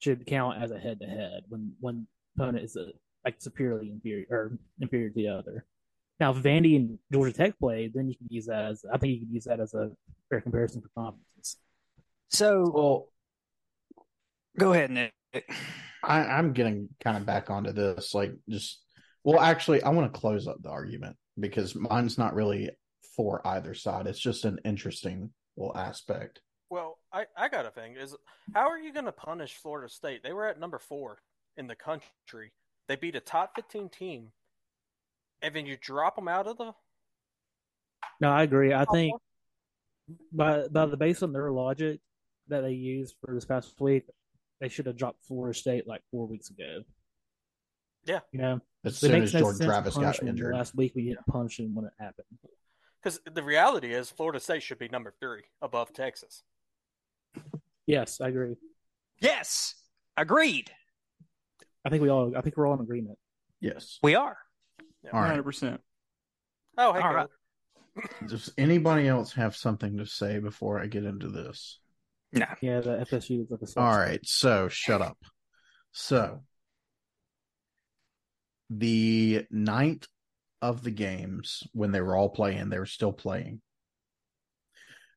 [0.00, 2.86] should count as a head to head when one opponent is a,
[3.24, 5.64] like superiorly inferior or inferior to the other.
[6.20, 9.14] Now, if Vandy and Georgia Tech played, then you can use that as I think
[9.14, 9.90] you can use that as a
[10.30, 11.56] fair comparison for conferences.
[12.30, 13.08] So well,
[14.58, 15.12] go ahead, Nick.
[16.02, 18.14] I, I'm getting kind of back onto this.
[18.14, 18.80] Like, just
[19.24, 22.70] well, actually, I want to close up the argument because mine's not really
[23.18, 24.06] for either side.
[24.06, 26.40] It's just an interesting little aspect.
[26.70, 27.96] Well, I, I got a thing.
[27.96, 28.14] Is
[28.54, 30.22] how are you going to punish Florida State?
[30.22, 31.18] They were at number four
[31.56, 32.52] in the country.
[32.86, 34.28] They beat a top 15 team,
[35.42, 36.72] and then you drop them out of the.
[38.20, 38.72] No, I agree.
[38.72, 39.14] I think
[40.32, 41.98] by by the based on their logic
[42.46, 44.04] that they used for this past week,
[44.60, 46.82] they should have dropped Florida State like four weeks ago.
[48.04, 48.20] Yeah.
[48.30, 51.26] you know, As it soon as no Jordan Travis got injured, Last week we didn't
[51.26, 52.26] punish them when it happened.
[53.02, 56.42] Because the reality is, Florida State should be number three above Texas.
[57.86, 58.56] Yes, I agree.
[59.20, 59.74] Yes,
[60.16, 60.70] agreed.
[61.84, 62.36] I think we all.
[62.36, 63.18] I think we're all in agreement.
[63.60, 63.98] yes.
[64.02, 64.36] We are.
[65.12, 65.28] All right.
[65.28, 65.42] 100.
[65.44, 65.80] percent
[66.76, 67.28] Oh, hey, All right.
[68.26, 71.80] Does anybody else have something to say before I get into this?
[72.32, 72.46] No.
[72.60, 73.66] Yeah, the FSU was like a.
[73.66, 75.18] soft All so shut up.
[75.92, 76.42] So
[78.70, 80.06] the night
[80.60, 83.60] of the games when they were all playing, they were still playing.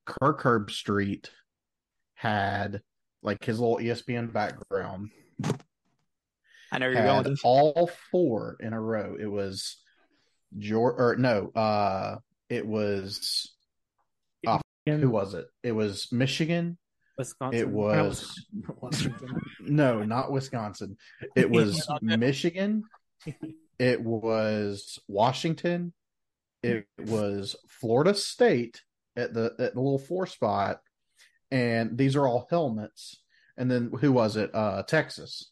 [0.06, 1.30] Kirk Herbstreit
[2.16, 2.82] had
[3.24, 5.12] like his little ESPN background
[6.72, 9.18] I know you're going with all four in a row.
[9.20, 9.78] It was
[10.58, 12.18] George or no, uh
[12.50, 13.52] it was
[14.86, 15.48] In who was it?
[15.64, 16.78] It was Michigan.
[17.18, 18.46] Wisconsin, It was
[19.60, 20.98] no, not Wisconsin.
[21.36, 22.84] It was Michigan.
[23.82, 25.92] It was Washington.
[26.62, 28.84] It was Florida State
[29.16, 30.82] at the at the little four spot,
[31.50, 33.24] and these are all helmets.
[33.58, 34.54] And then who was it?
[34.54, 35.50] Uh, Texas.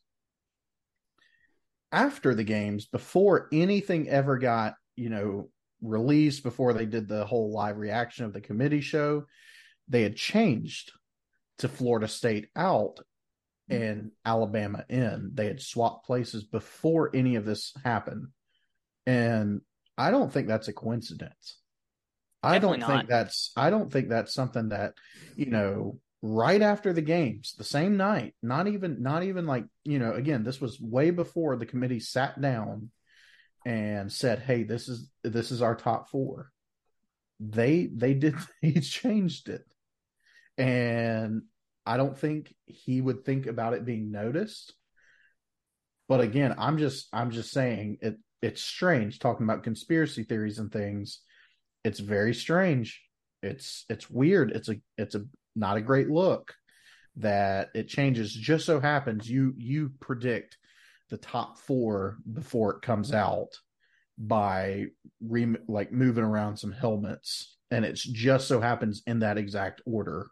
[1.92, 5.50] After the games, before anything ever got you know
[5.82, 9.26] released, before they did the whole live reaction of the committee show,
[9.88, 10.92] they had changed
[11.58, 13.00] to Florida State out
[13.70, 15.32] and Alabama in.
[15.34, 18.28] They had swapped places before any of this happened.
[19.06, 19.62] And
[19.98, 21.58] I don't think that's a coincidence.
[22.42, 24.94] I don't think that's I don't think that's something that,
[25.36, 30.00] you know, right after the games, the same night, not even not even like, you
[30.00, 32.92] know, again, this was way before the committee sat down
[33.66, 36.50] and said, "Hey, this is this is our top 4."
[37.42, 39.66] They they did they changed it.
[40.58, 41.44] And
[41.90, 44.76] I don't think he would think about it being noticed.
[46.08, 50.72] But again, I'm just I'm just saying it it's strange talking about conspiracy theories and
[50.72, 51.22] things.
[51.84, 53.02] It's very strange.
[53.42, 54.52] It's it's weird.
[54.52, 55.26] It's a it's a
[55.56, 56.54] not a great look
[57.16, 60.60] that it changes just so happens you you predict
[61.10, 63.50] the top 4 before it comes out
[64.16, 64.86] by
[65.20, 70.30] re, like moving around some helmets and it's just so happens in that exact order.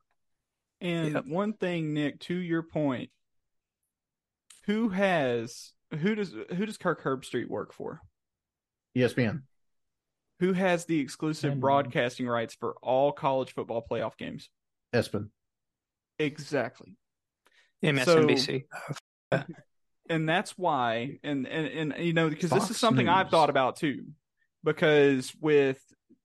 [0.81, 1.25] And Yep.
[1.25, 3.09] one thing, Nick, to your point,
[4.65, 8.01] who has who does who does Kirk Herbstreit work for?
[8.95, 9.43] ESPN.
[10.39, 14.49] Who has the exclusive And- broadcasting rights for all college football playoff games?
[14.93, 15.29] ESPN.
[16.19, 16.95] Exactly.
[17.83, 18.63] MSNBC.
[20.09, 23.75] and that's why and and, and you know because this is something i've thought about
[23.75, 24.05] too
[24.63, 25.79] because with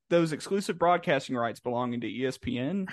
[0.08, 2.88] those exclusive broadcasting rights belonging to espn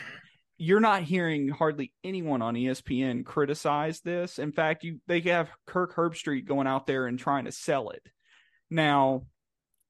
[0.59, 4.37] you're not hearing hardly anyone on ESPN criticize this.
[4.39, 8.03] In fact, you they have Kirk Herbstreit going out there and trying to sell it.
[8.69, 9.23] Now,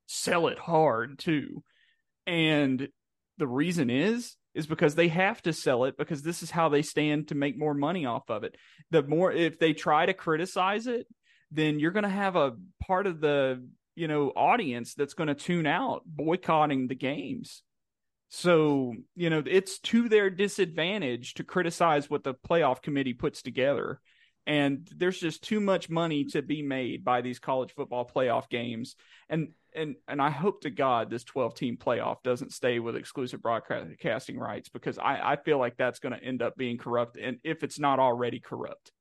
[0.06, 1.64] sell it hard too.
[2.28, 2.88] And
[3.40, 6.84] the reason is is because they have to sell it because this is how they
[6.84, 8.56] stand to make more money off of it.
[8.92, 11.08] The more if they try to criticize it,
[11.52, 12.54] then you're going to have a
[12.86, 17.64] part of the, you know, audience that's going to tune out boycotting the games.
[18.30, 24.00] So, you know, it's to their disadvantage to criticize what the playoff committee puts together.
[24.46, 28.96] And there's just too much money to be made by these college football playoff games.
[29.30, 33.42] And and and I hope to God this 12 team playoff doesn't stay with exclusive
[33.42, 37.38] broadcasting rights because I, I feel like that's going to end up being corrupt and
[37.44, 38.92] if it's not already corrupt.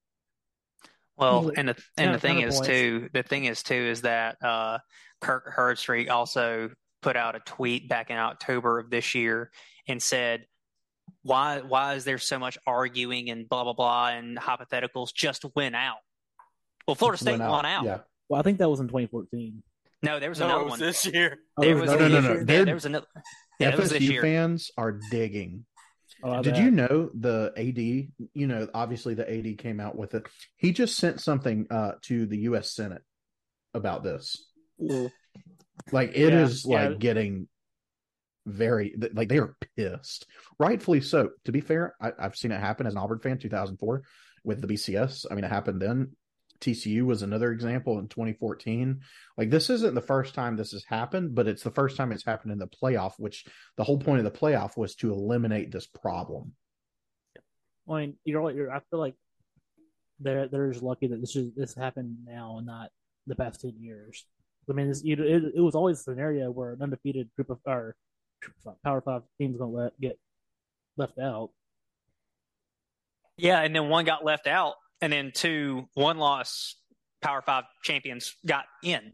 [1.17, 4.79] Well, and the and the thing is too, the thing is too is that uh,
[5.21, 6.71] Kirk Herbstreit also
[7.03, 9.51] put out a tweet back in October of this year
[9.87, 10.47] and said,
[11.23, 15.13] "Why why is there so much arguing and blah blah blah and hypotheticals?
[15.15, 15.99] Just win out."
[16.87, 17.51] Well, Florida State went out.
[17.51, 17.85] won out.
[17.85, 17.99] Yeah.
[18.29, 19.63] Well, I think that was in 2014.
[20.03, 20.81] No, there was No, another it was one.
[20.81, 21.39] this year.
[21.57, 22.39] Oh, There there was was no, no, no, no.
[22.53, 23.07] Yeah, there was another.
[23.59, 24.23] Yeah, it was this FSU year.
[24.23, 25.65] fans are digging.
[26.23, 26.63] Oh, Did bet.
[26.63, 28.29] you know the AD?
[28.35, 30.27] You know, obviously the AD came out with it.
[30.57, 32.73] He just sent something uh, to the U.S.
[32.75, 33.03] Senate
[33.75, 34.45] about this.
[35.93, 36.89] Like it is Yeah, yeah.
[36.89, 37.49] like getting
[38.47, 40.27] very like they are pissed,
[40.59, 41.31] rightfully so.
[41.45, 44.03] To be fair, I, I've seen it happen as an Auburn fan, 2004
[44.45, 45.27] with the BCS.
[45.31, 46.13] I mean, it happened then.
[46.61, 49.01] TCU was another example in 2014.
[49.37, 52.25] Like this isn't the first time this has happened, but it's the first time it's
[52.25, 53.13] happened in the playoff.
[53.19, 53.45] Which
[53.77, 56.55] the whole point of the playoff was to eliminate this problem.
[57.89, 59.15] I mean, you're, you're I feel like
[60.21, 62.91] they're they're just lucky that this is this happened now and not
[63.27, 64.27] the past ten years.
[64.71, 67.59] I mean, this, it, it, it was always a scenario where an undefeated group of
[67.67, 67.97] or
[68.85, 70.19] Power Five teams going to let get
[70.97, 71.51] left out.
[73.37, 76.77] Yeah, and then one got left out, and then two one loss
[77.23, 79.13] Power Five champions got in.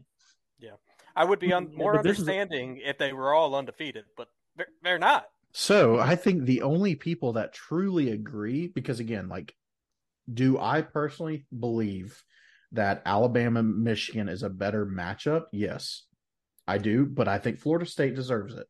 [0.59, 0.71] Yeah,
[1.15, 4.05] I would be hmm, un- more but this is understanding if they were all undefeated,
[4.17, 5.27] but they're, they're not.
[5.51, 9.55] So I think the only people that truly agree, because again, like,
[10.31, 12.21] do I personally believe
[12.75, 15.45] that Alabama Michigan is a better matchup?
[15.51, 16.03] Yes,
[16.67, 18.67] I do, but I think Florida State deserves it.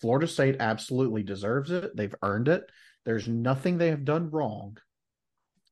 [0.00, 1.96] Florida State absolutely deserves it.
[1.96, 2.64] They've earned it.
[3.04, 4.78] There's nothing they have done wrong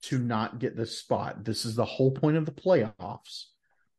[0.02, 1.44] to not get this spot.
[1.44, 3.44] This is the whole point of the playoffs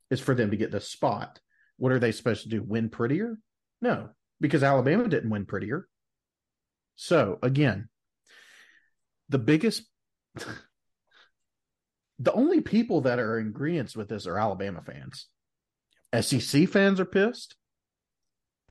[0.10, 1.40] is for them to get this spot.
[1.78, 2.64] What are they supposed to do?
[2.64, 3.38] Win prettier?
[3.82, 5.88] No, because Alabama didn't win prettier.
[6.96, 7.90] So again,
[9.30, 9.84] the biggest,
[12.20, 15.28] the only people that are in agreement with this are Alabama fans.
[16.20, 17.56] SEC fans are pissed.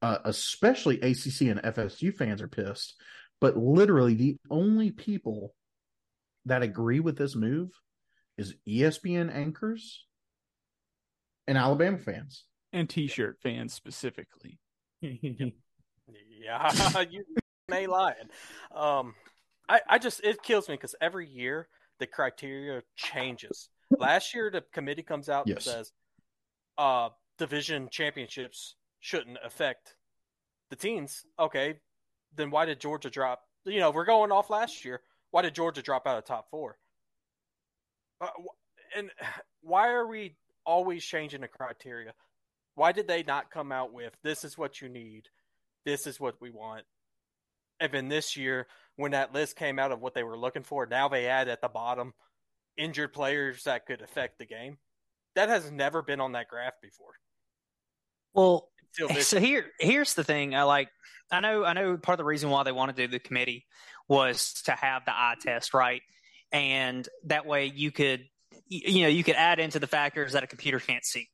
[0.00, 2.94] Uh, especially ACC and FSU fans are pissed.
[3.40, 5.54] But literally, the only people
[6.44, 7.70] that agree with this move
[8.36, 10.04] is ESPN anchors
[11.48, 12.44] and Alabama fans.
[12.72, 14.58] And t-shirt fans specifically.
[16.40, 17.24] Yeah, you
[17.68, 18.30] may lying.
[18.74, 19.14] Um,
[19.68, 23.68] I, I just it kills me because every year the criteria changes.
[23.98, 25.56] Last year the committee comes out Yes.
[25.56, 25.92] and says,
[26.76, 27.08] uh,
[27.38, 29.96] division championships shouldn't affect
[30.70, 31.24] the teams.
[31.38, 31.80] Okay,
[32.34, 33.42] then why did Georgia drop?
[33.64, 35.00] You know, we're going off last year.
[35.30, 36.78] Why did Georgia drop out of top four?
[38.20, 38.28] Uh,
[38.96, 39.10] and
[39.62, 42.12] why are we always changing the criteria?
[42.74, 45.24] Why did they not come out with this is what you need?
[45.84, 46.84] This is what we want.
[47.80, 50.86] And then this year, when that list came out of what they were looking for,
[50.86, 52.12] now they add at the bottom
[52.76, 54.78] injured players that could affect the game.
[55.34, 57.14] That has never been on that graph before.
[58.34, 58.68] Well,
[59.20, 60.54] so here here's the thing.
[60.54, 60.88] I like
[61.30, 63.66] I know I know part of the reason why they want to do the committee
[64.08, 66.02] was to have the eye test, right?
[66.52, 68.24] And that way you could
[68.66, 71.28] you know, you could add into the factors that a computer can't see.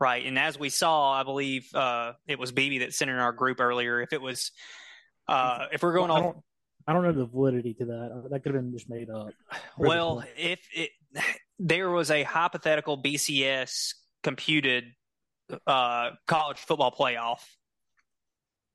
[0.00, 0.24] Right.
[0.26, 3.60] And as we saw, I believe uh it was BB that sent in our group
[3.60, 4.00] earlier.
[4.00, 4.52] If it was
[5.32, 6.36] uh if we're going I off don't,
[6.86, 8.28] I don't know the validity to that.
[8.30, 9.30] That could have been just made up.
[9.78, 10.90] Well, if it
[11.58, 14.84] there was a hypothetical BCS computed
[15.66, 17.40] uh, college football playoff,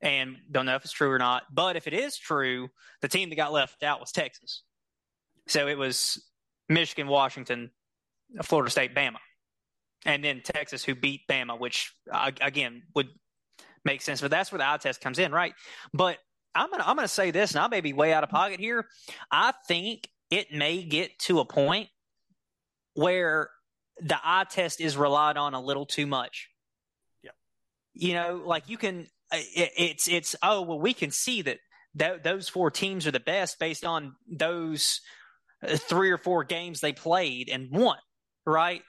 [0.01, 2.69] and don't know if it's true or not, but if it is true,
[3.01, 4.63] the team that got left out was Texas.
[5.47, 6.23] So it was
[6.69, 7.71] Michigan, Washington,
[8.43, 9.17] Florida State, Bama,
[10.05, 13.07] and then Texas who beat Bama, which uh, again would
[13.83, 14.21] make sense.
[14.21, 15.53] But that's where the eye test comes in, right?
[15.93, 16.19] But
[16.57, 18.87] I'm gonna I'm gonna say this, and I may be way out of pocket here.
[19.31, 21.89] I think it may get to a point
[22.93, 23.49] where
[23.99, 26.49] the eye test is relied on a little too much.
[27.23, 27.31] Yeah.
[27.93, 31.59] You know, like you can, it, it's, it's, oh, well, we can see that
[31.97, 35.01] th- those four teams are the best based on those
[35.63, 37.97] uh, three or four games they played and won,
[38.45, 38.83] right?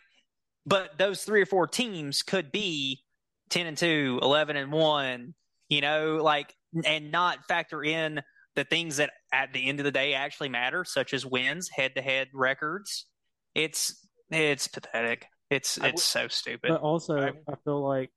[0.66, 3.02] But those three or four teams could be
[3.50, 5.34] 10 and 2, 11 and 1,
[5.68, 6.82] you know, like, Mm.
[6.84, 8.20] and not factor in
[8.54, 11.94] the things that at the end of the day actually matter, such as wins, head
[11.94, 13.06] to head records.
[13.54, 15.26] It's, it's pathetic.
[15.50, 16.68] It's, it's so stupid.
[16.68, 18.10] But also, I feel like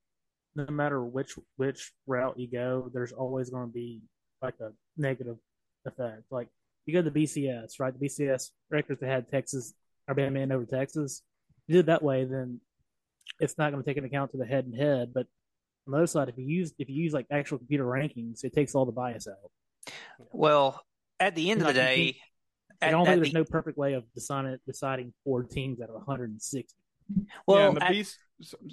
[0.55, 4.01] no matter which which route you go, there's always going to be
[4.41, 5.37] like a negative
[5.85, 6.23] effect.
[6.29, 6.49] Like
[6.85, 7.97] you go to the BCS, right?
[7.97, 9.73] The BCS records that had Texas
[10.09, 11.21] Alabama in over Texas.
[11.67, 12.59] You did that way, then
[13.39, 15.13] it's not going to take into account to the head and head.
[15.13, 15.27] But
[15.87, 18.53] on the other side, if you use if you use like actual computer rankings, it
[18.53, 19.51] takes all the bias out.
[20.31, 20.81] Well,
[21.19, 22.17] at the end of the day,
[22.81, 25.89] I at- don't think there's the- no perfect way of deciding deciding four teams out
[25.89, 26.75] of 160.
[27.47, 28.17] well, yeah, and the at- beast.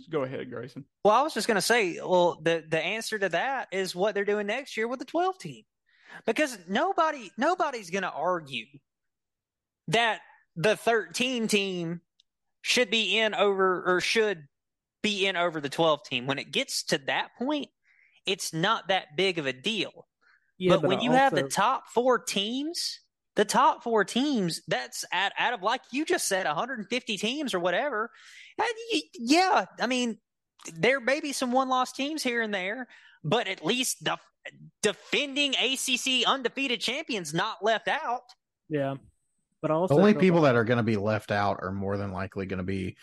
[0.09, 0.87] Go ahead, Grayson.
[1.05, 4.15] Well, I was just going to say, well, the the answer to that is what
[4.15, 5.65] they're doing next year with the 12 team.
[6.25, 8.65] Because nobody nobody's going to argue
[9.89, 10.21] that
[10.57, 12.01] the 13 team
[12.63, 14.47] should be in over or should
[15.09, 16.27] be in over the 12 team.
[16.27, 17.69] When it gets to that point,
[18.27, 20.07] it's not that big of a deal.
[20.59, 23.01] Yeah, but, when I you have the top 4 teams,
[23.37, 27.61] the top 4 teams, that's out, out of like you just said 150 teams or
[27.61, 28.11] whatever.
[28.59, 30.19] and y- Yeah, I mean,
[30.75, 32.89] there may be some one loss teams here and there,
[33.25, 34.19] but at least the
[34.83, 38.23] defending ACC undefeated champions not left out.
[38.69, 38.97] yeah,
[39.63, 41.97] but also The only people like- that are going to be left out are more
[41.97, 42.97] than likely going to be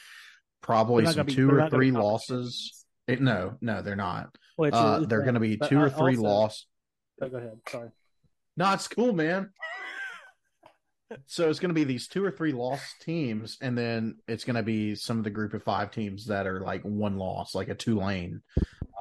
[0.66, 2.86] probably some be- two or not gonna be three losses.
[3.08, 4.36] It, no, no, they're not.
[4.56, 6.66] Which Uh, they're going to be two or three also- loss.
[7.22, 7.60] Oh, go ahead.
[7.70, 7.90] Sorry.
[8.58, 9.52] No, it's cool, man.
[11.28, 14.56] So it's going to be these two or three lost teams, and then it's going
[14.56, 17.70] to be some of the group of five teams that are like one loss, like
[17.70, 18.42] a Tulane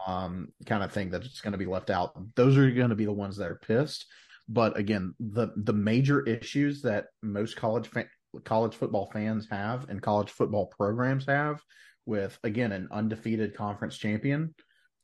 [0.07, 2.13] um, kind of thing that's going to be left out.
[2.35, 4.05] Those are going to be the ones that are pissed.
[4.51, 8.05] But again, the the major issues that most college fa-
[8.41, 11.61] college football fans have and college football programs have
[12.07, 14.55] with again an undefeated conference champion,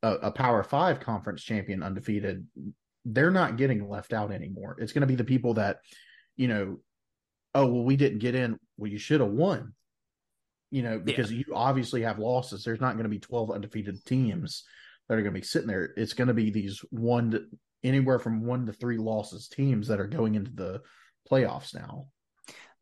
[0.03, 2.47] a, a Power Five conference champion undefeated,
[3.05, 4.77] they're not getting left out anymore.
[4.79, 5.79] It's going to be the people that,
[6.37, 6.79] you know,
[7.55, 8.59] oh well, we didn't get in.
[8.77, 9.75] Well, you should have won.
[10.73, 12.63] You know, because you obviously have losses.
[12.63, 14.63] There's not going to be 12 undefeated teams
[15.09, 15.93] that are going to be sitting there.
[15.97, 17.45] It's going to be these one to,
[17.83, 20.81] anywhere from one to three losses teams that are going into the
[21.29, 22.07] playoffs now.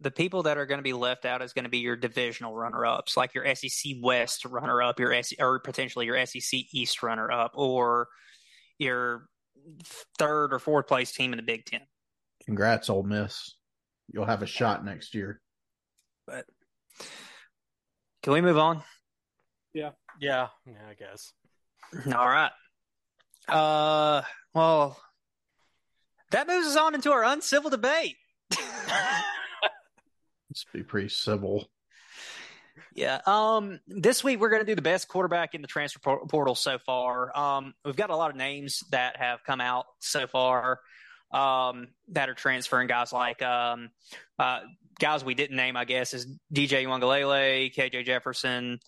[0.00, 2.54] The people that are going to be left out is going to be your divisional
[2.54, 7.02] runner ups, like your SEC West runner up, your SEC, or potentially your SEC East
[7.02, 8.08] runner up, or
[8.78, 9.26] your
[10.18, 11.80] third or fourth place team in the Big Ten.
[12.44, 13.54] Congrats, Ole Miss.
[14.12, 15.40] You'll have a shot next year.
[16.26, 16.46] But
[18.22, 18.82] can we move on?
[19.74, 19.90] Yeah,
[20.20, 21.32] yeah, I guess.
[22.14, 22.50] All right.
[23.48, 24.22] Uh,
[24.54, 25.00] well,
[26.30, 28.16] that moves us on into our uncivil debate.
[30.50, 31.68] Let's be pretty civil.
[32.94, 33.20] Yeah.
[33.26, 33.80] Um.
[33.86, 37.36] This week we're going to do the best quarterback in the transfer portal so far.
[37.36, 37.74] Um.
[37.84, 40.80] We've got a lot of names that have come out so far.
[41.32, 41.88] Um.
[42.08, 43.90] That are transferring guys like um,
[44.38, 44.60] uh,
[44.98, 45.76] guys we didn't name.
[45.76, 48.78] I guess is DJ Uiagalelei, KJ Jefferson.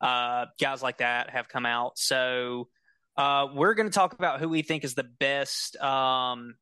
[0.00, 1.98] Uh, guys like that have come out.
[1.98, 2.68] So,
[3.16, 5.76] uh, we're going to talk about who we think is the best.
[5.76, 6.54] Um,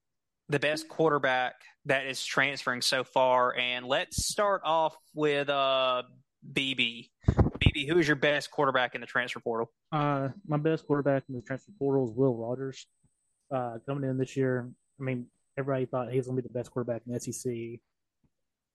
[0.49, 1.55] the best quarterback
[1.87, 6.03] that is transferring so far, and let's start off with uh
[6.53, 7.11] BB.
[7.29, 9.71] BB, who is your best quarterback in the transfer portal?
[9.93, 12.87] Uh, my best quarterback in the transfer portal is Will Rogers.
[13.55, 14.69] Uh, coming in this year,
[15.01, 15.27] I mean,
[15.57, 17.81] everybody thought he was going to be the best quarterback in the SEC,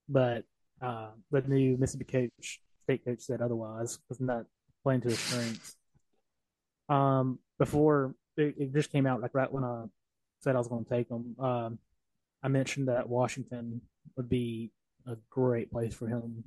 [0.07, 0.43] but
[0.81, 3.99] uh, the new Mississippi coach, state coach, said otherwise.
[4.09, 4.45] Was not
[4.83, 5.75] playing to his strengths.
[6.87, 9.85] Um, before it, it just came out, like right when I
[10.41, 11.79] said I was going to take him, um,
[12.43, 13.81] I mentioned that Washington
[14.15, 14.71] would be
[15.07, 16.43] a great place for him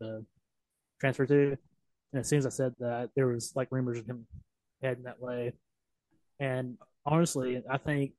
[0.00, 0.24] to
[1.00, 1.56] transfer to.
[2.12, 4.26] And as soon as I said that, there was like rumors of him
[4.82, 5.52] heading that way.
[6.38, 8.12] And honestly, I think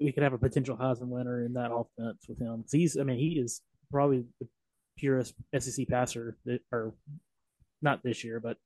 [0.00, 2.64] we could have a potential Heisman winner in that offense with him.
[2.70, 4.48] he's, I mean, he is probably the
[4.96, 6.94] purest SEC passer, that, or
[7.82, 8.56] not this year, but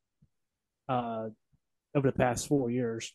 [0.89, 1.29] uh,
[1.95, 3.13] over the past four years.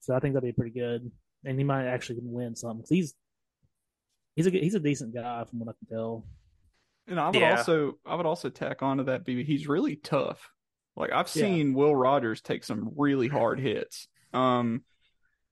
[0.00, 1.10] So I think that'd be pretty good,
[1.48, 2.82] and he might actually win something.
[2.82, 3.14] 'Cause he's
[4.36, 6.26] he's a good- he's a decent guy from what I can tell.
[7.06, 7.56] And I would Yeah.
[7.56, 9.44] also I would also tack onto that BB.
[9.44, 10.50] He's really tough.
[10.94, 11.42] Like I've Yeah.
[11.44, 14.08] seen Will Rogers take some really hard hits.
[14.32, 14.84] Um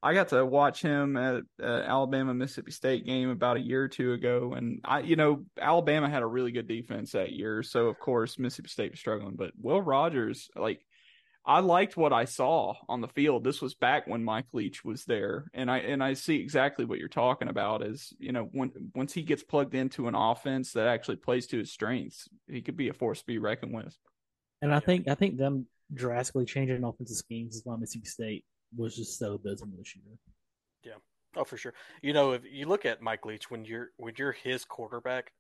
[0.03, 3.89] I got to watch him at uh, Alabama Mississippi State game about a year or
[3.89, 7.87] two ago and I you know Alabama had a really good defense that year so
[7.89, 10.86] of course Mississippi State was struggling but Will Rogers like
[11.47, 13.45] I liked what I saw on the field.
[13.45, 16.99] This was back when Mike Leach was there, and I and I see exactly what
[16.99, 17.87] you're talking about.
[17.87, 21.59] Is you know when once he gets plugged into an offense that actually plays to
[21.59, 23.97] his strengths, he could be a force to be reckoned with.
[24.61, 28.45] And I think I think them drastically changing offensive schemes is why Mississippi State
[28.77, 30.17] was just so abysmal this year.
[30.83, 31.01] Yeah,
[31.37, 31.75] oh, for sure.
[32.03, 35.31] You know, if you look at Mike Leach when you're when you're his quarterback,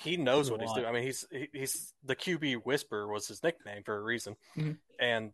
[0.00, 0.86] he knows what he's doing.
[0.86, 4.78] I mean, he's he- he's the QB whisperer was his nickname for a reason, Mhm.
[4.98, 5.32] and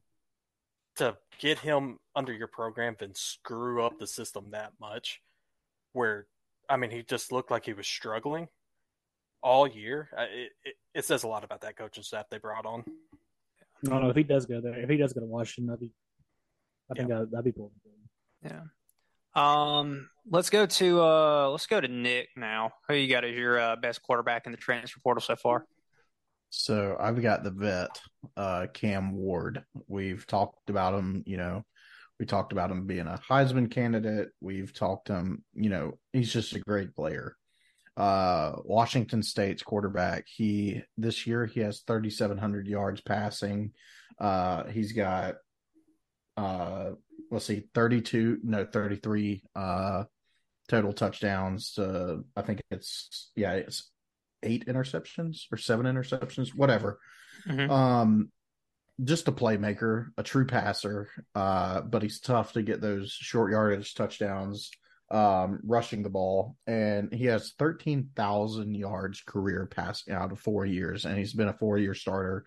[0.96, 5.22] to get him under your program and screw up the system that much,
[5.92, 6.26] where
[6.68, 8.48] I mean, he just looked like he was struggling
[9.42, 10.08] all year.
[10.16, 12.82] It, it, it says a lot about that coaching staff they brought on.
[13.84, 14.76] I don't know if he does go there.
[14.78, 15.92] If he does go to Washington, that'd be.
[16.90, 17.72] I think that'd, that'd be cool.
[18.42, 18.62] Yeah.
[19.36, 22.72] Um, let's go to uh, let's go to Nick now.
[22.88, 25.66] Who you got as your uh, best quarterback in the transfer portal so far?
[26.50, 28.00] So I've got the vet,
[28.36, 29.62] uh, Cam Ward.
[29.88, 31.64] We've talked about him, you know,
[32.18, 34.28] we talked about him being a Heisman candidate.
[34.40, 37.36] We've talked him, you know, he's just a great player.
[37.96, 40.24] Uh, Washington State's quarterback.
[40.26, 43.72] He this year he has 3,700 yards passing.
[44.18, 45.36] Uh, he's got,
[46.36, 46.92] uh,
[47.30, 50.04] let's see, 32, no, 33, uh,
[50.68, 51.72] total touchdowns.
[51.74, 53.90] To, I think it's, yeah, it's
[54.42, 56.98] eight interceptions or seven interceptions, whatever.
[57.46, 57.70] Mhm.
[57.70, 58.32] Um,
[59.04, 63.94] just a playmaker, a true passer, uh, but he's tough to get those short yardage
[63.94, 64.70] touchdowns,
[65.10, 70.64] um, rushing the ball, and he has thirteen thousand yards career passing out of four
[70.64, 72.44] years, and he's been a four year starter.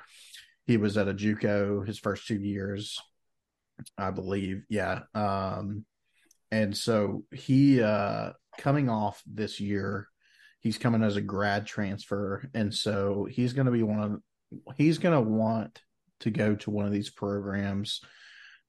[0.66, 3.00] He was at a JUCO his first two years,
[3.98, 4.64] I believe.
[4.70, 5.02] Yeah.
[5.14, 5.86] Um,
[6.52, 10.08] and so he uh coming off this year
[10.62, 14.98] he's coming as a grad transfer and so he's going to be one of he's
[14.98, 15.80] going to want
[16.22, 18.02] to go to one of these programs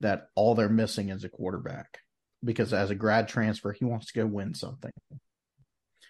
[0.01, 1.99] that all they're missing is a quarterback
[2.45, 4.93] because as a grad transfer he wants to go win something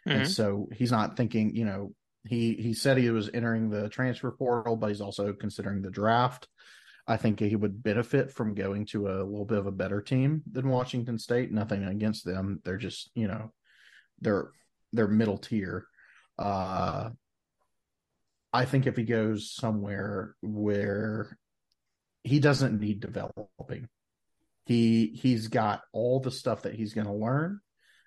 [0.06, 0.28] and Mhm.
[0.28, 1.94] so he's not thinking you know
[2.26, 6.48] he he said he was entering the transfer portal but he's also considering the draft
[7.10, 10.42] i think he would benefit from going to a little bit of a better team
[10.50, 11.50] than washington state.
[11.50, 12.60] Nothing against them.
[12.64, 13.52] They're just you know
[14.20, 14.50] they're
[14.92, 15.86] they're middle tier.
[16.38, 17.10] Uh
[18.52, 21.36] i think if he goes somewhere where
[22.24, 23.88] he doesn't need developing
[24.66, 27.60] he he's got all the stuff that he's going to learn.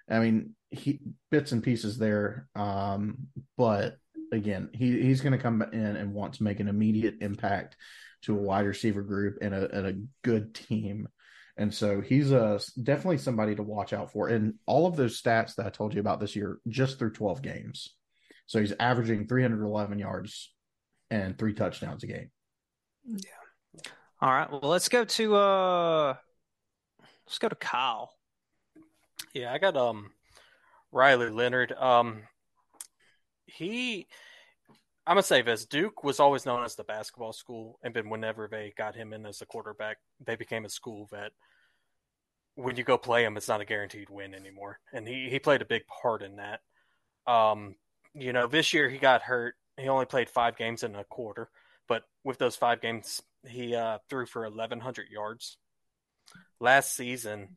[0.09, 3.27] I mean he bits and pieces there um
[3.57, 3.97] but
[4.31, 7.75] again he he's going to come in and want to make an immediate impact
[8.24, 11.07] to a wide receiver group and a, and a good team
[11.57, 14.28] and so he's a definitely somebody to watch out for.
[14.28, 17.41] And all of those stats that I told you about this year, just through 12
[17.41, 17.95] games.
[18.47, 20.51] So he's averaging 311 yards
[21.11, 22.32] and three touchdowns a game.
[23.05, 23.82] Yeah.
[24.19, 24.49] All right.
[24.49, 26.15] Well, let's go to uh,
[27.26, 28.11] let's go to Kyle.
[29.34, 30.11] Yeah, I got um
[30.91, 31.71] Riley Leonard.
[31.74, 32.24] Um
[33.45, 34.07] he
[35.05, 35.65] I'm gonna say this.
[35.65, 39.25] Duke was always known as the basketball school, and then whenever they got him in
[39.25, 41.33] as a quarterback, they became a school that
[42.55, 44.79] when you go play him, it's not a guaranteed win anymore.
[44.93, 46.61] And he, he played a big part in that.
[47.25, 47.75] Um,
[48.13, 49.55] you know, this year he got hurt.
[49.77, 51.49] He only played five games in a quarter,
[51.87, 55.57] but with those five games, he uh, threw for 1,100 yards.
[56.59, 57.49] Last season,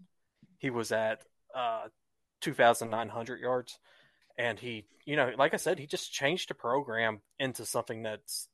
[0.58, 1.22] he was at
[1.54, 1.88] uh,
[2.40, 3.78] 2,900 yards.
[4.38, 8.48] And he, you know, like I said, he just changed the program into something that's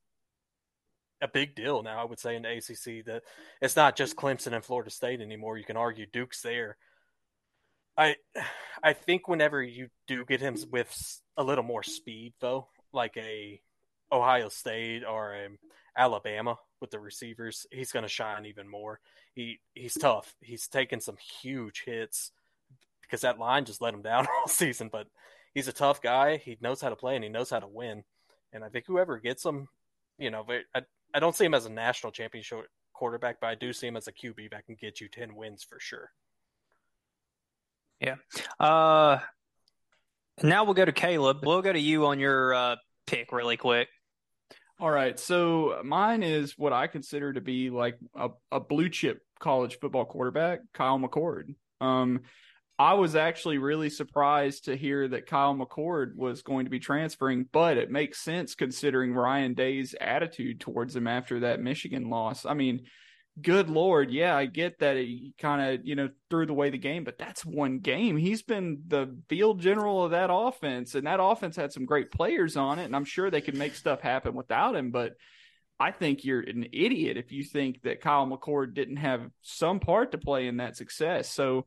[1.21, 2.01] a big deal now.
[2.01, 3.23] I would say in the ACC that
[3.61, 5.57] it's not just Clemson and Florida State anymore.
[5.57, 6.77] You can argue Duke's there.
[7.97, 8.17] I,
[8.83, 13.61] I think whenever you do get him with a little more speed, though, like a
[14.11, 15.49] Ohio State or a
[15.97, 19.01] Alabama with the receivers, he's going to shine even more.
[19.35, 20.35] He he's tough.
[20.41, 22.33] He's taken some huge hits
[23.03, 25.07] because that line just let him down all season, but
[25.55, 26.37] he's a tough guy.
[26.37, 28.05] He knows how to play and he knows how to win.
[28.53, 29.69] And I think whoever gets him,
[30.19, 30.83] you know, I,
[31.15, 34.09] I don't see him as a national championship quarterback, but I do see him as
[34.09, 36.11] a QB that can get you 10 wins for sure.
[38.01, 38.17] Yeah.
[38.59, 39.19] Uh,
[40.43, 41.39] now we'll go to Caleb.
[41.45, 42.77] We'll go to you on your uh,
[43.07, 43.89] pick really quick.
[44.81, 45.19] All right.
[45.19, 50.05] So mine is what I consider to be like a, a blue chip college football
[50.05, 51.55] quarterback, Kyle McCord.
[51.81, 52.23] Um,
[52.83, 57.47] I was actually really surprised to hear that Kyle McCord was going to be transferring,
[57.53, 62.45] but it makes sense considering Ryan Day's attitude towards him after that Michigan loss.
[62.45, 62.87] I mean,
[63.41, 67.05] good lord, yeah, I get that he kind of, you know, threw away the game,
[67.05, 68.17] but that's one game.
[68.17, 72.57] He's been the field general of that offense, and that offense had some great players
[72.57, 75.13] on it, and I'm sure they could make stuff happen without him, but
[75.79, 80.11] I think you're an idiot if you think that Kyle McCord didn't have some part
[80.13, 81.31] to play in that success.
[81.31, 81.67] So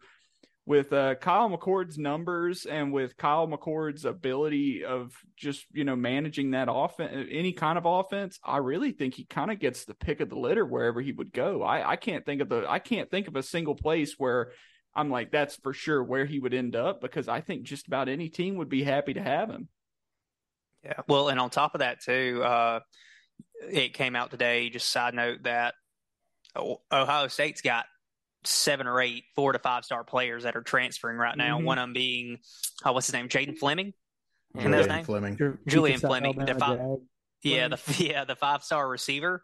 [0.65, 6.51] with uh, Kyle McCord's numbers and with Kyle McCord's ability of just you know managing
[6.51, 10.21] that offense, any kind of offense, I really think he kind of gets the pick
[10.21, 11.61] of the litter wherever he would go.
[11.61, 14.51] I, I can't think of the I can't think of a single place where
[14.95, 18.09] I'm like that's for sure where he would end up because I think just about
[18.09, 19.67] any team would be happy to have him.
[20.83, 21.01] Yeah.
[21.07, 22.79] Well, and on top of that too, uh,
[23.69, 24.69] it came out today.
[24.69, 25.75] Just side note that
[26.91, 27.85] Ohio State's got
[28.47, 31.59] seven or eight four to five star players that are transferring right now.
[31.59, 31.63] Mhm.
[31.65, 32.39] One of them being,
[32.83, 33.93] oh, what's his name, Jaden Fleming.
[34.55, 35.05] Julian his name?
[35.05, 35.37] Fleming.
[35.39, 36.99] Your Julian Fleming, Alabama the five- Jag.
[37.43, 39.43] Yeah, the yeah the five star receiver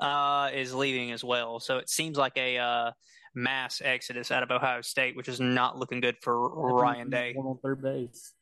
[0.00, 1.60] uh, is leaving as well.
[1.60, 2.90] So it seems like a uh,
[3.34, 7.32] mass exodus out of Ohio State, which is not looking good for Ryan Day.
[7.34, 8.32] One on third base.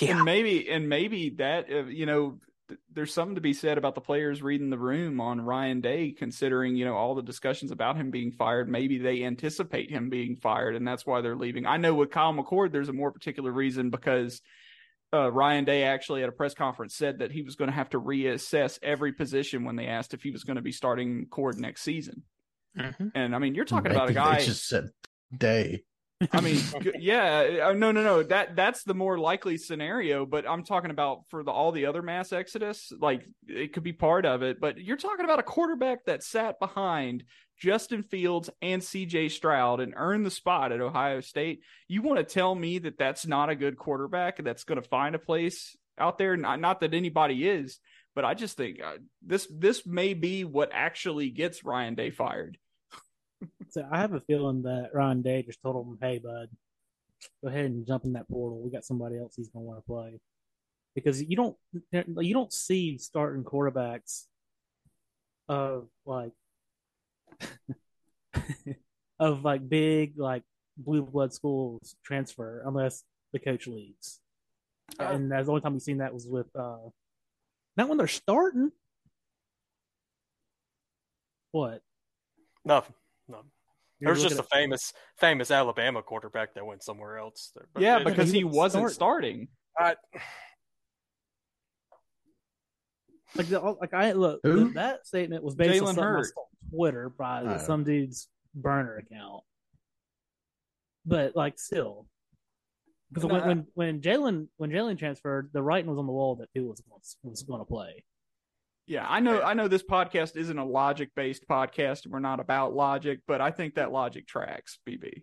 [0.00, 0.16] Yeah.
[0.16, 2.38] and maybe and maybe that uh, you know
[2.68, 6.12] th- there's something to be said about the players reading the room on Ryan Day
[6.12, 10.36] considering you know all the discussions about him being fired maybe they anticipate him being
[10.36, 13.50] fired and that's why they're leaving I know with Kyle McCord there's a more particular
[13.52, 14.40] reason because
[15.12, 17.90] uh, Ryan Day actually at a press conference said that he was going to have
[17.90, 21.56] to reassess every position when they asked if he was going to be starting McCord
[21.58, 22.22] next season
[22.76, 23.12] Mhm.
[23.14, 24.90] and I mean you're talking about a guy They just said
[25.36, 25.82] day.
[26.32, 26.60] I mean,
[26.98, 28.22] yeah, uh, no, no, no.
[28.22, 30.24] That that's the more likely scenario.
[30.24, 33.92] But I'm talking about for the all the other mass exodus, like it could be
[33.92, 34.60] part of it.
[34.60, 37.24] But you're talking about a quarterback that sat behind
[37.58, 39.28] Justin Fields and C.J.
[39.30, 41.60] Stroud and earned the spot at Ohio State.
[41.88, 45.14] You want to tell me that that's not a good quarterback that's going to find
[45.14, 46.36] a place out there?
[46.36, 47.78] Not, not that anybody is,
[48.14, 52.56] but I just think uh, this this may be what actually gets Ryan Day fired.
[53.76, 56.48] So I have a feeling that Ryan Day just told him, "Hey, bud,
[57.42, 58.62] go ahead and jump in that portal.
[58.62, 60.18] We got somebody else he's gonna want to play."
[60.94, 61.58] Because you don't
[61.92, 64.28] you don't see starting quarterbacks
[65.46, 66.32] of like
[69.20, 70.44] of like big like
[70.78, 73.04] blue blood schools transfer unless
[73.34, 74.20] the coach leaves.
[74.98, 76.78] Uh, and that's the only time we've seen that was with uh
[77.76, 78.72] not when they're starting.
[81.52, 81.82] What?
[82.64, 82.94] Nothing.
[83.28, 83.42] No.
[83.98, 87.52] You're There's just a looking at- famous famous Alabama quarterback that went somewhere else.
[87.72, 89.48] But Yeah, it- because he he was wasn't starting.
[89.74, 89.96] starting.
[90.18, 90.20] I,
[93.34, 94.72] Like, the, like I look, Who?
[94.74, 96.32] that statement was based Jalen on something Hurt.
[96.36, 97.58] on Twitter by Oh.
[97.58, 99.44] some dude's burner account.
[101.04, 102.06] But like, still,
[103.12, 106.48] because when when when Jalen when Jalen transferred, the writing was on the wall that
[106.54, 106.82] he was
[107.22, 108.04] was going to play.
[108.86, 109.42] Yeah, I know.
[109.42, 113.40] I know this podcast isn't a logic based podcast, and we're not about logic, but
[113.40, 114.78] I think that logic tracks.
[114.88, 115.22] BB,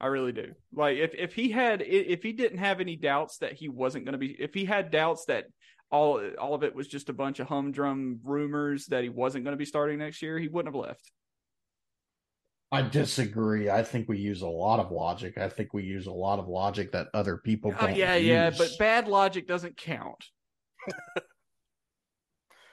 [0.00, 0.52] I really do.
[0.74, 4.12] Like if if he had if he didn't have any doubts that he wasn't going
[4.12, 5.44] to be, if he had doubts that
[5.90, 9.52] all all of it was just a bunch of humdrum rumors that he wasn't going
[9.52, 11.10] to be starting next year, he wouldn't have left.
[12.70, 13.68] I disagree.
[13.68, 15.36] I think we use a lot of logic.
[15.36, 17.96] I think we use a lot of logic that other people Uh, don't.
[17.96, 18.56] yeah, yeah, use.
[18.56, 20.24] but bad logic doesn't count.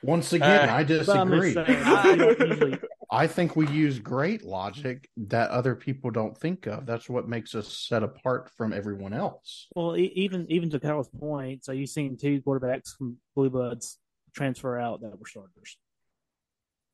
[0.03, 1.53] once again, Uh, I But I'm disagree.
[1.53, 2.79] just saying, you don't usually
[3.11, 6.85] I think we use great logic that other people don't think of.
[6.85, 9.67] That's what makes us set apart from everyone else.
[9.75, 13.97] Well, e- even even to Kyle's point, so you've seen two quarterbacks from Blue Bloods
[14.35, 15.77] transfer out that were starters,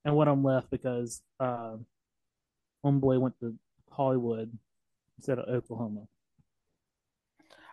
[0.06, 1.76] and one of them left because uh,
[2.86, 3.56] homeboy went to
[3.91, 4.58] Hollywood
[5.18, 6.08] instead of Oklahoma.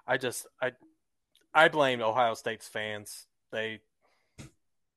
[0.04, 0.72] I just I
[1.54, 3.26] I blame Ohio State's fans.
[3.52, 3.82] They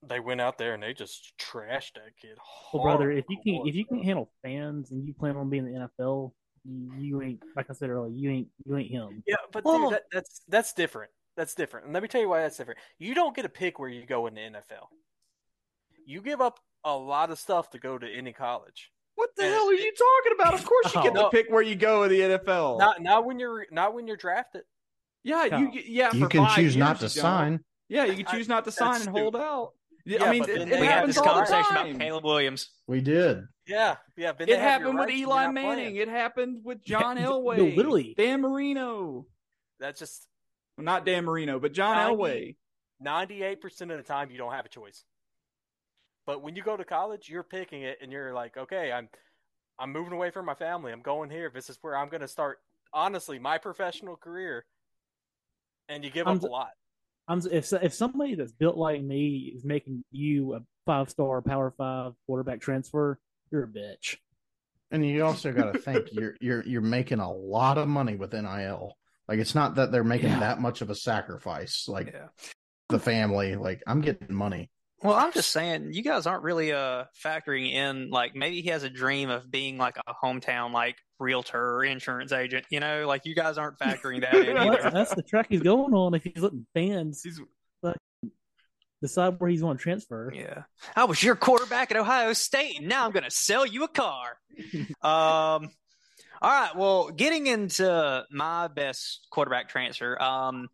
[0.07, 2.37] they went out there and they just trashed that kid.
[2.73, 5.65] Well, brother, if you can if you can handle fans and you plan on being
[5.67, 6.31] in the NFL,
[6.63, 9.23] you, you ain't like I said earlier, you ain't you ain't him.
[9.27, 11.11] Yeah, but Well- dude, that, that's that's different.
[11.37, 11.85] That's different.
[11.87, 12.79] And let me tell you why that's different.
[12.97, 14.87] You don't get a pick where you go in the NFL.
[16.05, 18.91] You give up a lot of stuff to go to any college.
[19.15, 20.53] What the Uh, hell are you talking about?
[20.53, 21.23] Of course, you get No.
[21.23, 22.79] to pick where you go in the NFL.
[22.79, 24.63] Not not when you're not when you're drafted.
[25.23, 25.71] yeah, you No.
[25.71, 26.11] get- yeah.
[26.13, 27.59] you for can five choose years not to sign.
[27.89, 29.71] Yeah, you can I- choose not to sign and hold out.
[30.05, 31.87] Yeah, I mean, it, it we have had this conversation time.
[31.89, 32.69] about Caleb Williams.
[32.87, 33.43] We did.
[33.67, 34.33] Yeah, yeah.
[34.37, 35.63] But It happened with rights Eli Manning.
[35.75, 35.95] playing.
[35.95, 37.75] It happened with Yeah, John no, Elway.
[37.75, 38.13] literally.
[38.15, 39.25] Dan Marino.
[39.79, 40.27] That's just
[40.77, 42.55] Well, not Dan Marino, but John Ninety- Elway.
[42.99, 45.03] ninety-eight percent of the time you don't have a choice.
[46.27, 49.09] But when you go to college, you're picking it, and you're like, okay, I'm
[49.79, 50.91] I'm moving away from my family.
[50.91, 51.51] I'm going here.
[51.53, 52.59] This is where I'm going to start.
[52.93, 54.65] Honestly, my professional career,
[55.89, 56.69] and you give I'm up a lot.
[57.27, 61.73] I'm if if somebody that's built like me is making you a five star Power
[61.77, 63.19] Five quarterback transfer,
[63.51, 64.17] you're a bitch.
[64.91, 68.33] And you also got to think you're you're you're making a lot of money with
[68.33, 68.95] NIL.
[69.27, 70.39] Like it's not that they're making Yeah.
[70.41, 71.87] that much of a sacrifice.
[71.87, 72.27] Like Yeah.
[72.89, 74.69] the family, like I'm getting money.
[75.01, 78.83] Well, I'm just saying, you guys aren't really uh factoring in like maybe he has
[78.83, 82.65] a dream of being like a hometown like realtor or insurance agent.
[82.69, 84.89] You know, like you guys aren't factoring that in either.
[84.91, 86.13] that's the track he's going on.
[86.13, 87.39] If he's letting fans He's
[89.01, 90.31] decide where he's going to transfer.
[90.33, 90.63] Yeah,
[90.95, 93.87] I was your quarterback at Ohio State, and now I'm going to sell you a
[93.87, 94.37] car.
[95.01, 95.69] um,
[96.41, 96.75] all right.
[96.75, 100.69] Well, getting into my best quarterback transfer, um,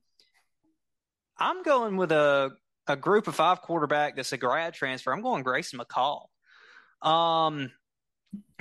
[1.37, 2.51] I'm going with a
[2.87, 5.13] a group of five quarterback that's a grad transfer.
[5.13, 6.25] I'm going Grayson McCall.
[7.01, 7.71] Um,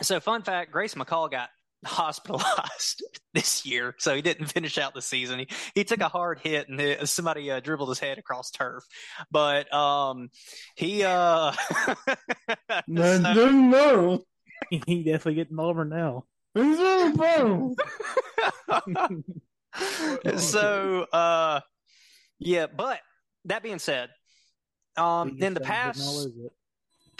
[0.02, 1.50] so fun fact: Grace McCall got
[1.84, 3.02] hospitalized
[3.34, 5.40] this year, so he didn't finish out the season.
[5.40, 8.84] He he took a hard hit and somebody uh, dribbled his head across turf,
[9.30, 10.30] but um,
[10.76, 11.52] he uh,
[12.86, 14.24] No, so- no, no.
[14.70, 16.24] he definitely getting Auburn now.
[16.54, 17.14] It's not
[20.34, 21.60] a so uh
[22.38, 22.98] yeah but
[23.44, 24.10] that being said
[24.96, 26.52] um in the gets that getting all past over it.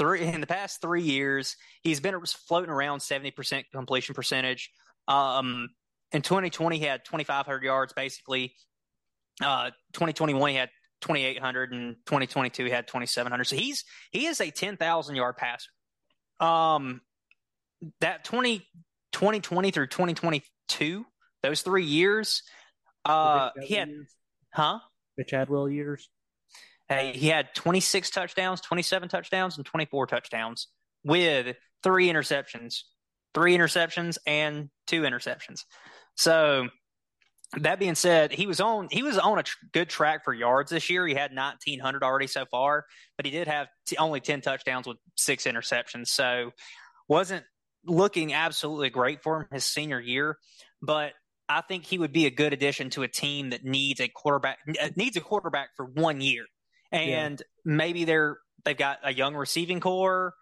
[0.01, 4.71] Three in the past three years he's been floating around 70% completion percentage.
[5.07, 5.69] Um
[6.13, 8.55] in 2020 he had 2500 yards basically.
[9.43, 10.71] Uh 2021 he had
[11.03, 15.71] 2800 and 2022 he had 2700 so he's he is a 10,000 yard passer.
[16.41, 17.03] Um
[18.01, 18.67] that 20
[19.13, 21.05] 2020 through 2022
[21.43, 22.43] those 3 years
[23.05, 24.15] uh he had years,
[24.53, 24.79] huh?
[25.17, 26.09] The Chadwell years.
[26.91, 30.69] He had 26 touchdowns, 27 touchdowns, and 24 touchdowns
[31.05, 32.81] with three interceptions,
[33.35, 35.65] three interceptions and two interceptions.
[36.17, 36.69] So
[37.59, 40.71] that being said, he was on he was on a tr- good track for yards
[40.71, 41.07] this year.
[41.07, 42.87] He had 1900 already so far,
[43.17, 46.09] but he did have t- only 10 touchdowns with six interceptions.
[46.09, 46.51] So
[47.09, 47.45] wasn't
[47.85, 50.39] looking absolutely great for him his senior year,
[50.83, 51.13] but
[51.49, 54.59] I think he would be a good addition to a team that needs a quarterback
[54.97, 56.45] needs a quarterback for one year,
[56.93, 60.35] and maybe they're they've got a young receiving corps,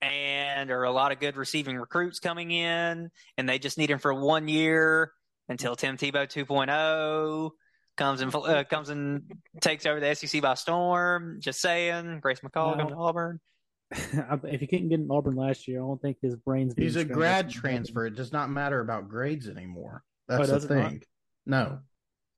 [0.00, 3.90] and there are a lot of good receiving recruits coming in, and they just need
[3.90, 5.12] him for one year
[5.48, 7.50] until Tim Tebow 2.0
[7.96, 9.22] comes and uh, comes and
[9.60, 11.38] takes over the SEC by storm.
[11.40, 12.84] Just saying, Grace McCall No.
[12.84, 13.40] going to Auburn.
[13.90, 16.74] if he couldn't get in Auburn last year, I don't think his brains.
[16.74, 18.06] being He's a grad transfer.
[18.06, 20.04] It does not matter about grades anymore.
[20.28, 20.90] That's Oh, the does it not?
[20.90, 21.02] thing.
[21.46, 21.78] No,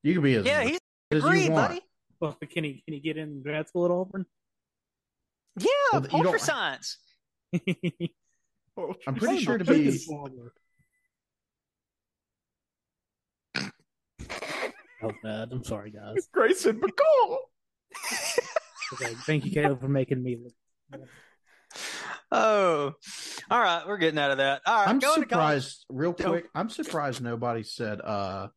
[0.05, 0.79] you can be as Yeah, he's
[1.11, 1.69] as you agreed, want.
[1.71, 1.81] buddy.
[2.21, 4.27] Well, can he can he get in grad school at Auburn?
[5.59, 6.99] Yeah, Well, you culture science.
[9.07, 9.85] I'm pretty sure to my be.
[9.85, 10.51] goodness, Auburn.
[15.03, 15.49] Oh, bad.
[15.51, 16.29] I'm sorry, guys.
[16.33, 17.37] Grayson McCall.
[18.93, 20.37] Okay, thank you, Caleb, for making me.
[20.91, 21.01] Look.
[22.33, 22.93] Oh,
[23.49, 23.85] all right.
[23.87, 24.63] We're getting out of that.
[24.67, 24.89] All right.
[24.89, 25.63] I'm going to college.
[25.63, 25.85] surprised.
[25.89, 26.31] Real Go.
[26.31, 28.49] quick, I'm surprised nobody said uh,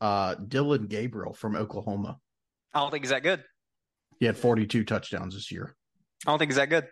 [0.00, 2.18] uh, Dillon Gabriel from Oklahoma.
[2.74, 3.42] I don't think he's that good.
[4.20, 5.74] He had 42 touchdowns this year.
[6.26, 6.86] I don't think he's that good.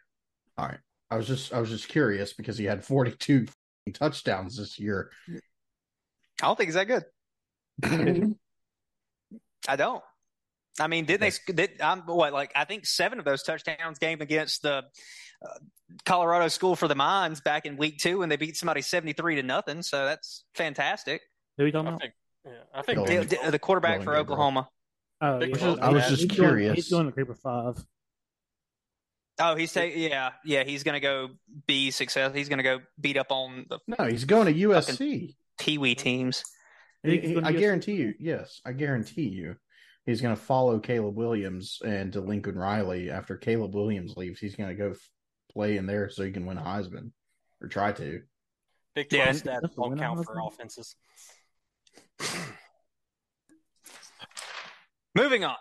[0.58, 0.78] All right,
[1.10, 3.46] I was just I was just curious because he had 42
[3.94, 5.10] touchdowns this year.
[5.28, 7.04] I don't think he's that good.
[9.68, 10.02] I don't.
[10.80, 11.30] I mean, did they?
[11.52, 12.52] Did I'm what like?
[12.56, 14.84] I think seven of those touchdowns came against the
[15.44, 15.58] uh,
[16.04, 19.36] Colorado School for the Mines back in week two, and they beat somebody seventy three
[19.36, 19.82] to nothing.
[19.82, 21.20] So that's fantastic.
[21.56, 22.00] Who are you talking I about?
[22.00, 22.12] think,
[22.46, 23.28] yeah, I think Dillon.
[23.28, 24.22] The, the- the quarterback Dillon for Gabriel.
[24.32, 24.68] Oklahoma.
[25.24, 25.64] Oh, Big yeah.
[25.64, 26.74] Well, I was just he's going- curious.
[26.74, 27.76] he's going to group of five.
[29.38, 30.02] Oh, he's taking.
[30.02, 30.64] Yeah, yeah.
[30.64, 31.30] He's going to go
[31.66, 32.34] be success.
[32.34, 35.34] He's going to go beat up on the no, he's going to USC.
[35.58, 36.42] Pee Wee teams.
[37.02, 38.14] He- he- I guarantee you.
[38.20, 39.56] Yes, I guarantee you.
[40.06, 43.08] He's going to follow Caleb Williams and to Lincoln Riley.
[43.10, 45.10] After Caleb Williams leaves, he's going to go f-
[45.52, 47.12] play in there so he can win a Heisman
[47.60, 48.22] or try to.
[48.96, 50.96] Big Yeah, stats that's the don't count for offenses.
[55.14, 55.56] Moving on.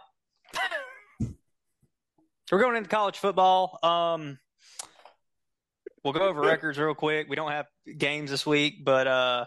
[2.52, 3.80] We're going into college football.
[3.84, 4.40] Um,
[6.04, 7.28] we'll go over records real quick.
[7.30, 7.66] We don't have
[7.98, 9.46] games this week, but uh,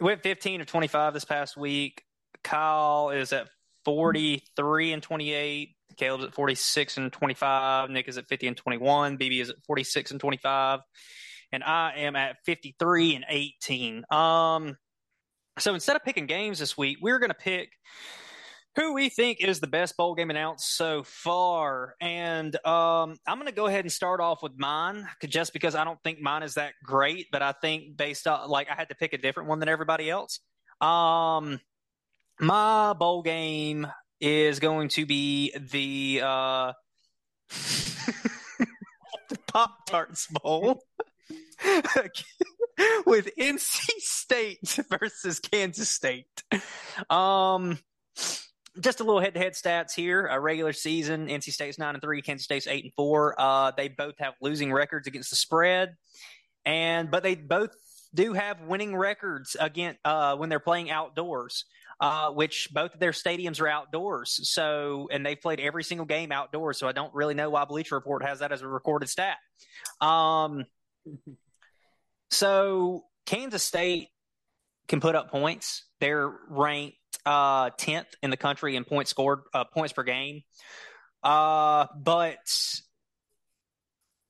[0.00, 2.02] we went 15 of 25 this past week.
[2.42, 3.48] Kyle is at
[3.84, 5.74] 43 and 28.
[5.96, 7.90] Caleb's at 46 and 25.
[7.90, 9.18] Nick is at 50 and 21.
[9.18, 10.80] BB is at 46 and 25.
[11.52, 14.04] And I am at 53 and 18.
[14.10, 14.76] Um,
[15.58, 17.70] so instead of picking games this week, we're going to pick
[18.76, 21.94] who we think is the best bowl game announced so far.
[22.00, 25.84] And um, I'm going to go ahead and start off with mine, just because I
[25.84, 28.94] don't think mine is that great, but I think based on like I had to
[28.94, 30.40] pick a different one than everybody else.
[30.80, 31.58] Um,
[32.38, 33.86] my bowl game
[34.20, 36.72] is going to be the uh,
[39.28, 40.82] the Pop Tarts Bowl.
[43.06, 46.42] with NC State versus Kansas State.
[47.08, 47.78] Um,
[48.80, 50.26] just a little head-to-head stats here.
[50.26, 53.34] A regular season, NC State's nine and three, Kansas State's eight and four.
[53.38, 55.96] Uh, they both have losing records against the spread,
[56.64, 57.70] and but they both
[58.14, 61.64] do have winning records again uh, when they're playing outdoors.
[61.98, 64.38] Uh, which both of their stadiums are outdoors.
[64.50, 66.78] So, and they've played every single game outdoors.
[66.78, 69.38] So I don't really know why Bleacher Report has that as a recorded stat.
[70.02, 70.66] Um,
[72.30, 74.08] so Kansas State
[74.88, 75.84] can put up points.
[76.00, 76.96] They're ranked
[77.26, 80.42] uh, 10th in the country in points scored, uh, points per game.
[81.22, 82.38] Uh, but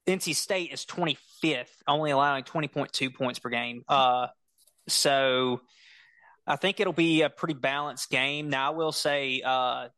[0.07, 3.83] NC State is 25th, only allowing 20.2 points per game.
[3.89, 4.29] Uh,
[4.89, 5.61] so
[6.47, 8.49] I think it'll be a pretty balanced game.
[8.49, 9.89] Now, I will say uh,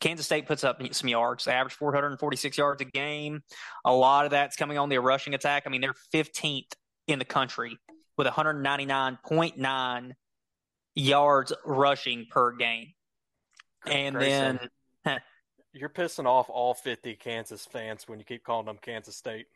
[0.00, 1.44] Kansas State puts up some yards.
[1.44, 3.42] They average 446 yards a game.
[3.84, 5.64] A lot of that's coming on their rushing attack.
[5.66, 6.72] I mean, they're 15th
[7.06, 7.76] in the country
[8.16, 10.12] with 199.9
[10.94, 12.92] yards rushing per game.
[13.86, 14.60] And Grayson,
[15.04, 15.20] then
[15.72, 19.46] you're pissing off all 50 Kansas fans when you keep calling them Kansas State.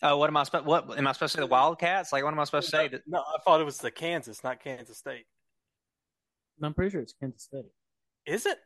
[0.00, 0.64] Oh, what am I supposed?
[0.64, 1.42] What am I supposed to say?
[1.42, 2.12] The Wildcats?
[2.12, 2.88] Like, what am I supposed to say?
[2.88, 5.26] That No, I thought it was the Kansas, not Kansas State.
[6.62, 7.66] I'm pretty sure it's Kansas State.
[8.24, 8.58] Is it?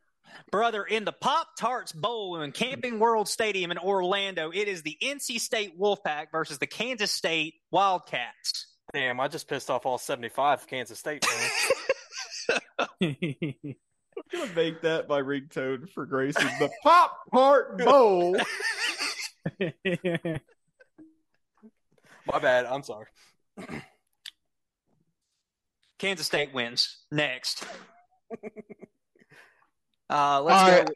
[0.51, 4.97] brother in the Pop Tarts Bowl in Camping World Stadium in Orlando, it is the
[5.03, 8.67] NC State Wolfpack versus the Kansas State Wildcats.
[8.93, 11.53] Damn, I just pissed off all 75 Kansas State fans.
[13.01, 13.17] I'm
[14.31, 16.47] gonna make that my ringtone for Grayson.
[16.59, 18.37] The Pop Tart Bowl.
[22.27, 22.67] My bad.
[22.67, 23.07] I'm sorry.
[25.99, 27.65] Kansas State wins next.
[30.11, 30.77] Uh, let's All go.
[30.79, 30.91] right.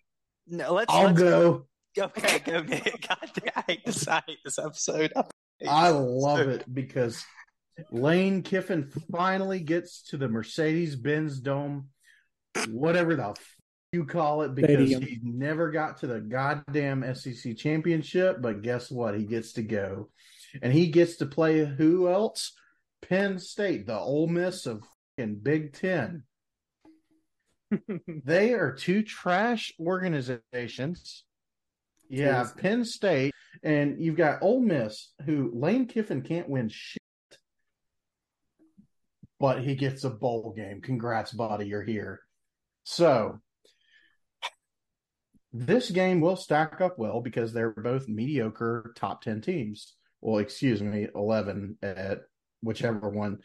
[0.49, 0.93] No, let's.
[0.93, 1.67] I'll let's go.
[1.99, 3.07] Okay, go Nick.
[3.09, 4.07] God, damn, I hate this.
[4.07, 5.13] I hate this episode.
[5.17, 5.25] I
[5.59, 6.61] hate I this love episode.
[6.61, 7.25] it because
[7.91, 11.89] Lane Kiffin finally gets to the Mercedes Benz Dome,
[12.71, 13.55] whatever the f-
[13.93, 15.03] you call it, because Stadium.
[15.03, 18.41] he never got to the goddamn SEC championship.
[18.41, 19.17] But guess what?
[19.17, 20.11] He gets to go,
[20.63, 22.53] and he gets to play who else?
[23.03, 24.83] Penn State, the Ole Miss of
[25.19, 26.25] in Big Ten.
[28.25, 31.25] They are two trash organizations.
[32.09, 33.33] Yeah, Penn State,
[33.65, 37.03] and you've got Ole Miss, who Lane Kiffin can't win shit,
[39.39, 40.81] but he gets a bowl game.
[40.81, 42.21] Congrats, buddy, you're here.
[42.85, 43.41] So
[45.53, 49.95] this game will stack up well because they're both mediocre top ten teams.
[50.21, 52.21] Well, excuse me, eleven at
[52.63, 53.39] whichever one.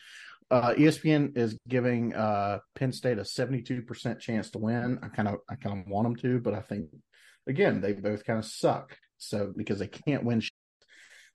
[0.49, 4.99] Uh, ESPN is giving uh, Penn State a seventy-two percent chance to win.
[5.01, 6.89] I kind of, I kind of want them to, but I think
[7.47, 8.97] again they both kind of suck.
[9.17, 10.41] So because they can't win.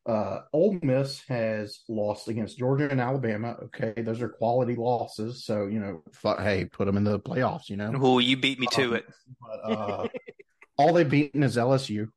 [0.06, 3.56] Uh, Ole Miss has lost against Georgia and Alabama.
[3.64, 5.44] Okay, those are quality losses.
[5.44, 6.02] So you know,
[6.38, 7.68] hey, put them in the playoffs.
[7.68, 9.04] You know, Oh, you beat me to Um, it.
[9.40, 10.08] but uh,
[10.78, 12.08] all they've beaten is LSU,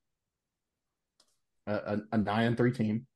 [1.68, 3.08] a, a, a nine and three team.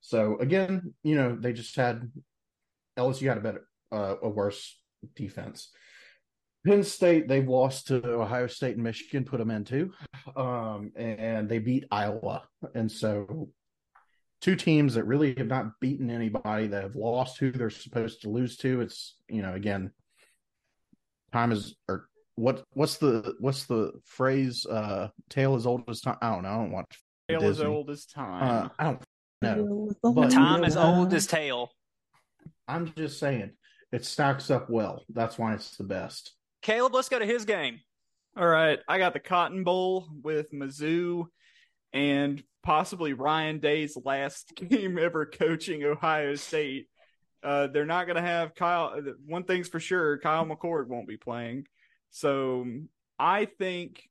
[0.00, 2.10] So again, you know, they just had
[2.98, 4.80] LSU had a better, uh, a worse
[5.16, 5.70] defense.
[6.64, 9.92] Penn State, they've lost to Ohio State and Michigan, put them into,
[10.36, 12.44] um, and they beat Iowa,
[12.74, 13.48] and so
[14.42, 18.28] two teams that really have not beaten anybody that have lost who they're supposed to
[18.28, 18.82] lose to.
[18.82, 19.92] It's you know again,
[21.32, 24.66] time is or what what's the what's the phrase?
[24.66, 26.18] Uh, tale as old as time.
[26.20, 26.48] I don't know.
[26.50, 27.02] I don't watch.
[27.30, 28.70] Tale as old as Uh, time.
[28.78, 29.02] I don't
[29.40, 29.90] know.
[30.02, 31.70] But But- Time you is old as tail.
[32.68, 33.52] I'm just saying
[33.92, 35.04] it stacks up well.
[35.08, 36.34] That's why it's the best.
[36.62, 37.80] Caleb, let's go to his game.
[38.36, 41.26] All right, I got the Cotton Bowl with Mizzou
[41.92, 46.88] and possibly Ryan Day's last game ever coaching Ohio State.
[47.42, 49.00] Uh, they're not going to have Kyle.
[49.26, 51.66] One thing's for sure, Kyle McCord won't be playing.
[52.10, 52.66] So
[53.18, 54.08] I think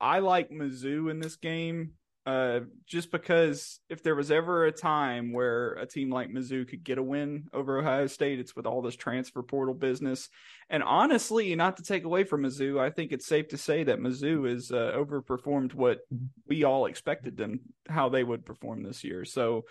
[0.00, 1.92] I like Mizzou in this game.
[2.24, 6.84] Uh, just because if there was ever a time where a team like Mizzou could
[6.84, 10.28] get a win over Ohio State, it's with all this transfer portal business.
[10.70, 13.98] And honestly, not to take away from Mizzou, I think it's safe to say that
[13.98, 16.00] Mizzou has uh, overperformed what
[16.46, 19.24] we all expected them how they would perform this year.
[19.24, 19.64] So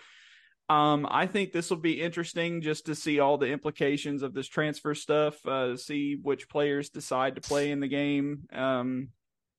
[0.68, 4.46] um, I think this will be interesting just to see all the implications of this
[4.46, 8.44] transfer stuff, uh, see which players decide to play in the game.
[8.52, 9.08] Um,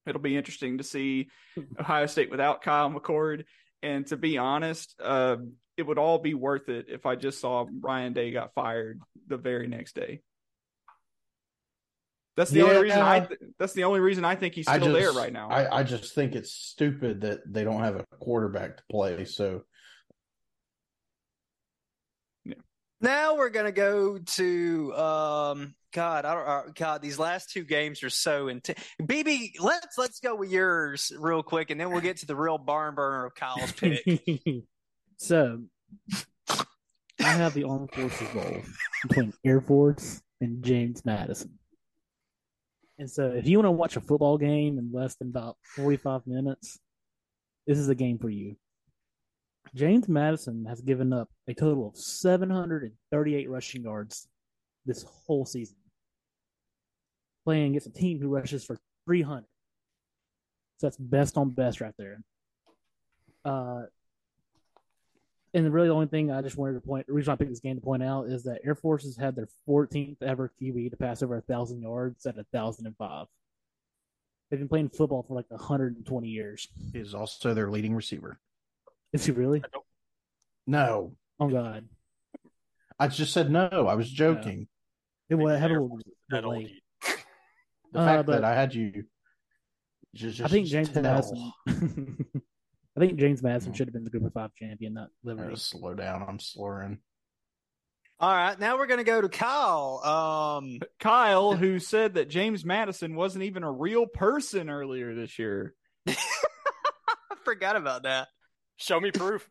[0.06, 1.30] it'll be interesting to see
[1.80, 3.46] Ohio State without Kyle McCord.
[3.82, 5.38] And to be honest, uh,
[5.76, 9.38] it would all be worth it if I just saw Ryan Day got fired the
[9.38, 10.22] very next day.
[12.36, 13.18] That's the only reason I.
[13.18, 13.26] Yeah.
[13.26, 15.50] Th- that's the only reason I think he's still just, there right now.
[15.50, 19.26] I, I just think it's stupid that they don't have a quarterback to play.
[19.26, 19.64] So
[23.04, 28.04] Now we're gonna go to um God, I don't uh, God, these last two games
[28.04, 28.80] are so intense.
[29.02, 32.58] BB, let's let's go with yours real quick and then we'll get to the real
[32.58, 34.04] barn burner of Kyle's pick.
[35.18, 35.62] so,
[36.50, 36.66] I
[37.20, 38.62] have the Armed Forces Bowl
[39.08, 41.58] between Air Force and James Madison.
[42.98, 46.26] And so, if you want to watch a football game in less than about 45
[46.26, 46.80] minutes,
[47.68, 48.56] this is a game for you.
[49.76, 54.28] James Madison has given up a total of 738 rushing yards
[54.86, 55.78] this whole season,
[57.44, 59.46] playing against a team who rushes for 300.
[60.78, 62.24] So that's best on best right there.
[63.46, 63.84] Uh,
[65.54, 67.60] and really, the only thing I just wanted to point, the reason I picked this
[67.60, 70.98] game to point out is that Air Force has had their 14th ever QB to
[70.98, 73.28] pass over a thousand yards at a thousand and five.
[74.50, 76.68] They've been playing football for like 120 years.
[76.92, 78.40] He is also their leading receiver.
[79.12, 79.64] Is he really?
[80.66, 81.88] No, Oh God,
[83.00, 83.68] I just said no.
[83.88, 84.68] I was joking.
[85.30, 86.83] it was had a Air little That old delay.
[87.94, 89.06] The Uh, fact but- that I had you.
[90.16, 91.02] Just, I think James tell.
[91.02, 91.52] Madison.
[92.96, 93.76] I think James Madison Hmm.
[93.78, 95.50] should have been the Group of Five champion, not I Liberty.
[95.50, 96.22] gotta slow down.
[96.28, 97.00] I'm slurring.
[98.20, 100.00] All right, now we're gonna go to Kyle.
[100.06, 105.74] Um Kyle, who said that James Madison wasn't even a real person earlier this year.
[106.08, 106.16] I
[107.44, 108.28] forgot about that.
[108.78, 109.50] Show me proof.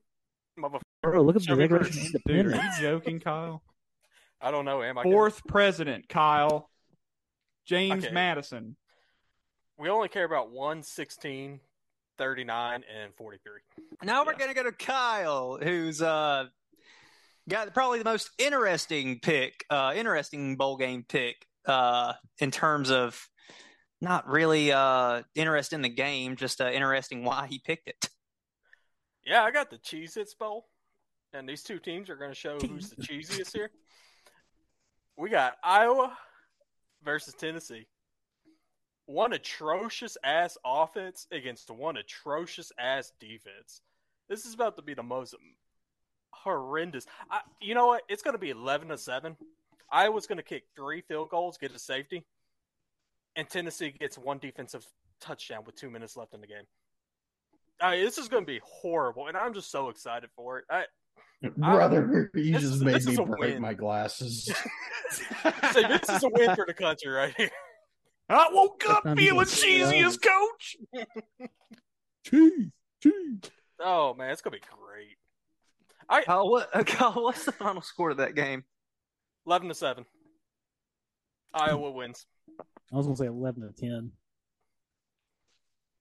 [0.58, 0.80] Motherfucker.
[1.02, 3.62] Bro, look at Show the me Declaration of Dude, are you joking, Kyle?
[4.40, 4.82] I don't know.
[4.82, 5.02] Am I?
[5.02, 6.70] Fourth president, Kyle.
[7.66, 8.12] James Okay.
[8.12, 8.76] Madison.
[9.78, 11.60] We only care about 1, 16,
[12.18, 13.52] 39, and 43.
[14.02, 16.46] Now we're gonna go to Kyle, who's uh
[17.48, 23.28] got probably the most interesting pick, uh interesting bowl game pick, uh, in terms of
[24.00, 28.08] not really uh interested in the game, just uh, interesting why he picked it.
[29.24, 30.66] Yeah, I got the Cheez Its Bowl.
[31.32, 33.70] And these two teams are going to show who's the cheesiest here.
[35.16, 36.16] We got Iowa
[37.04, 37.86] versus Tennessee.
[39.06, 43.82] One atrocious ass offense against one atrocious ass defense.
[44.28, 45.34] This is about to be the most
[46.30, 47.06] horrendous.
[47.30, 48.02] I, you know what?
[48.08, 49.36] It's going to be 11 to 7.
[49.90, 52.24] Iowa's going to kick three field goals, get a safety,
[53.36, 54.86] and Tennessee gets one defensive
[55.20, 56.64] touchdown with two minutes left in the game.
[57.80, 60.64] I this is going to be horrible, and I'm just so excited for it.
[60.70, 60.84] I,
[61.56, 63.62] Brother, you this just is- made me break win.
[63.62, 64.44] my glasses.
[65.72, 67.50] say this is a win for the country right here.
[68.28, 70.76] I woke up feeling cheesy as coach.
[72.24, 72.68] Cheese,
[73.02, 73.40] cheese.
[73.80, 75.16] Oh man, it's going to be great.
[76.08, 76.70] I Kyle, what?
[76.74, 78.64] Uh, Kyle, what's the final score of that game?
[79.46, 80.04] 11 to 7.
[81.52, 82.24] Iowa wins.
[82.92, 84.12] I was gonna say eleven to ten.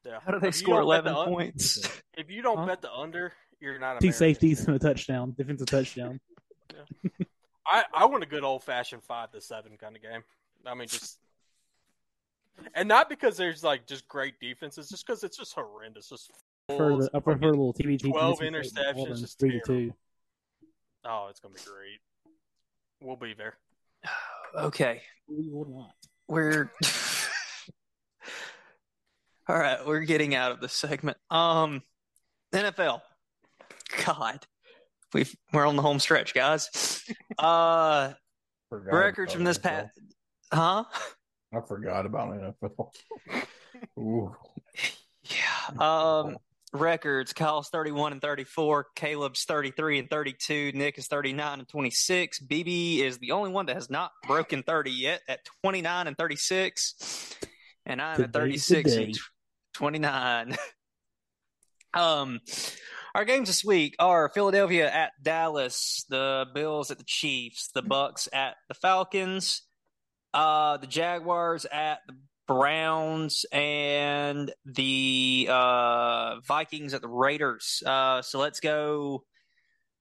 [0.05, 0.19] Yeah.
[0.25, 1.79] How do they If score eleven the un- points?
[2.17, 2.65] If you don't Huh?
[2.67, 6.19] bet the under, you're not Two safeties and a touchdown, defensive touchdown.
[6.73, 7.09] yeah.
[7.65, 10.23] I, I want a good old fashioned five to seven kind of game.
[10.65, 11.19] I mean, just
[12.75, 16.09] and not because there's like just great defenses, just because it's just horrendous.
[16.09, 16.31] Just
[16.69, 18.11] I prefer, the, I prefer a little TBT.
[18.11, 19.93] 12 interceptions, just three to two.
[21.05, 21.99] oh, it's gonna be great.
[23.01, 23.57] We'll be there.
[24.53, 25.93] Okay, We will not.
[26.27, 26.69] we're
[29.47, 29.79] all right.
[29.87, 31.15] We're getting out of this segment.
[31.29, 31.83] Um,
[32.51, 32.99] NFL.
[34.05, 34.45] God,
[35.13, 37.03] we've we're on the home stretch, guys.
[37.37, 38.13] Uh,
[38.69, 39.91] records from this past,
[40.53, 40.83] huh?
[41.53, 42.91] I forgot about NFL.
[43.99, 44.35] Ooh.
[45.23, 45.77] Yeah.
[45.79, 46.37] Um,
[46.73, 47.33] records.
[47.33, 48.87] Kyle's thirty-one and thirty-four.
[48.95, 50.71] Caleb's thirty-three and thirty-two.
[50.73, 52.39] Nick is thirty-nine and twenty-six.
[52.39, 57.35] BB is the only one that has not broken thirty yet at twenty-nine and thirty-six.
[57.85, 59.03] And I'm at thirty-six today.
[59.05, 59.31] and tw-
[59.73, 60.55] twenty-nine.
[61.93, 62.39] um,
[63.13, 68.29] our games this week are Philadelphia at Dallas, the Bills at the Chiefs, the Bucks
[68.31, 69.63] at the Falcons,
[70.33, 72.15] uh, the Jaguars at the
[72.47, 77.83] Browns and the uh, Vikings at the Raiders.
[77.85, 79.23] Uh, so let's go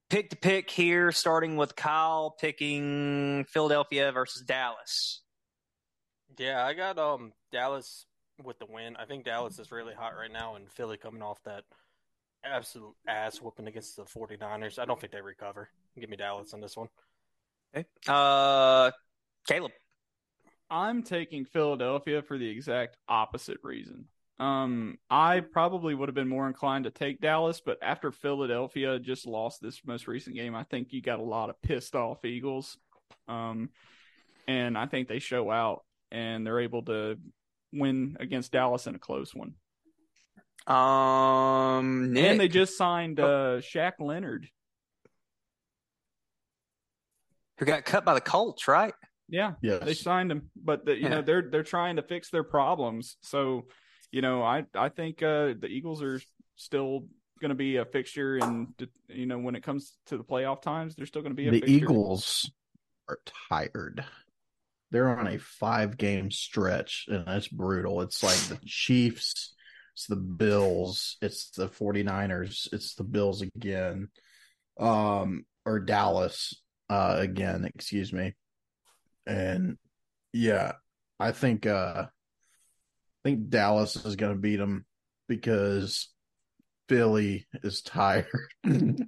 [0.08, 5.22] pick to pick here, starting with Kyle picking Philadelphia versus Dallas.
[6.38, 8.06] Yeah, I got um Dallas
[8.42, 8.96] with the win.
[8.96, 11.64] I think Dallas is really hot right now, and Philly coming off that
[12.44, 14.78] absolute ass whooping against the 49ers.
[14.78, 15.68] I don't think they recover.
[15.98, 16.88] Give me Dallas on this one.
[17.74, 17.86] Okay.
[18.08, 18.90] Uh,
[19.46, 19.72] Caleb.
[20.70, 24.06] I'm taking Philadelphia for the exact opposite reason.
[24.38, 29.26] Um, I probably would have been more inclined to take Dallas, but after Philadelphia just
[29.26, 32.78] lost this most recent game, I think you got a lot of pissed off Eagles.
[33.28, 33.68] Um,
[34.48, 37.18] and I think they show out and they're able to
[37.72, 39.54] win against Dallas in a close one.
[40.66, 42.24] Um, Nick.
[42.24, 44.48] And they just signed uh Shaq Leonard.
[47.58, 48.94] Who got cut by the Colts, right?
[49.28, 49.84] Yeah, Yes.
[49.84, 53.16] they signed him, but the, you know they're they're trying to fix their problems.
[53.22, 53.66] So,
[54.10, 56.20] you know, I I think uh, the Eagles are
[56.56, 57.06] still
[57.40, 58.68] going to be a fixture, and
[59.08, 61.50] you know when it comes to the playoff times, they're still going to be a
[61.52, 61.76] the fixture.
[61.76, 62.50] Eagles
[63.08, 64.04] are tired.
[64.90, 68.00] They're on a five game stretch and that's brutal.
[68.00, 69.54] It's like the Chiefs,
[69.92, 74.08] it's the Bills, it's the 49ers, it's the Bills again.
[74.78, 76.54] Um or Dallas
[76.88, 78.34] uh again, excuse me.
[79.26, 79.78] And
[80.32, 80.72] yeah,
[81.18, 82.06] I think uh
[83.24, 84.86] I think Dallas is going to beat them
[85.28, 86.08] because
[86.88, 88.26] Philly is tired.
[88.66, 89.04] okay.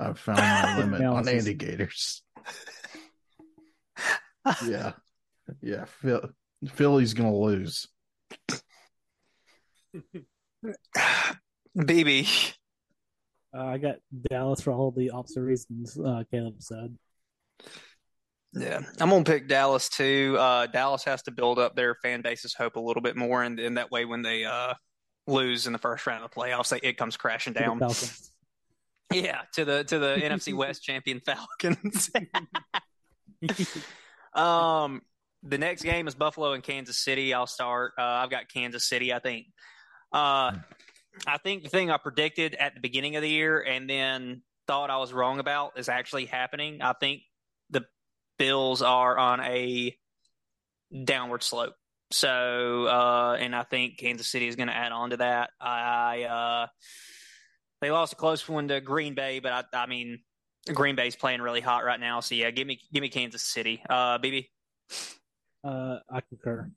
[0.00, 1.24] I've found my limit on
[1.56, 2.22] Gators.
[4.66, 4.94] Yeah.
[5.60, 5.84] Yeah.
[5.84, 6.30] Phil,
[6.68, 7.88] Philly's going to lose.
[11.86, 12.28] Baby.
[13.54, 13.96] Uh, I got
[14.30, 16.96] Dallas for all the opposite reasons uh, Caleb said.
[18.54, 20.36] Yeah, I'm gonna pick Dallas too.
[20.38, 23.58] Uh, Dallas has to build up their fan base's hope a little bit more, and,
[23.58, 24.74] and that way, when they uh,
[25.26, 27.80] lose in the first round of the playoffs, they, it comes crashing For the down.
[29.12, 32.10] Yeah, to the to the NFC West champion Falcons.
[34.34, 35.02] um,
[35.42, 37.34] the next game is Buffalo and Kansas City.
[37.34, 37.92] I'll start.
[37.98, 39.12] Uh, I've got Kansas City.
[39.12, 39.46] I think.
[40.12, 40.52] Uh,
[41.26, 44.90] I think the thing I predicted at the beginning of the year and then thought
[44.90, 46.80] I was wrong about is actually happening.
[46.80, 47.22] I think
[47.70, 47.84] the
[48.38, 49.96] Bills are on a
[51.04, 51.74] downward slope.
[52.10, 55.50] So, uh, and I think Kansas City is going to add on to that.
[55.60, 56.66] I, uh,
[57.80, 60.20] they lost a close one to Green Bay, but I, I mean,
[60.72, 62.20] Green Bay's playing really hot right now.
[62.20, 63.82] So yeah, give me, give me Kansas City.
[63.88, 64.48] Uh, BB,
[65.64, 66.70] Uh, I concur.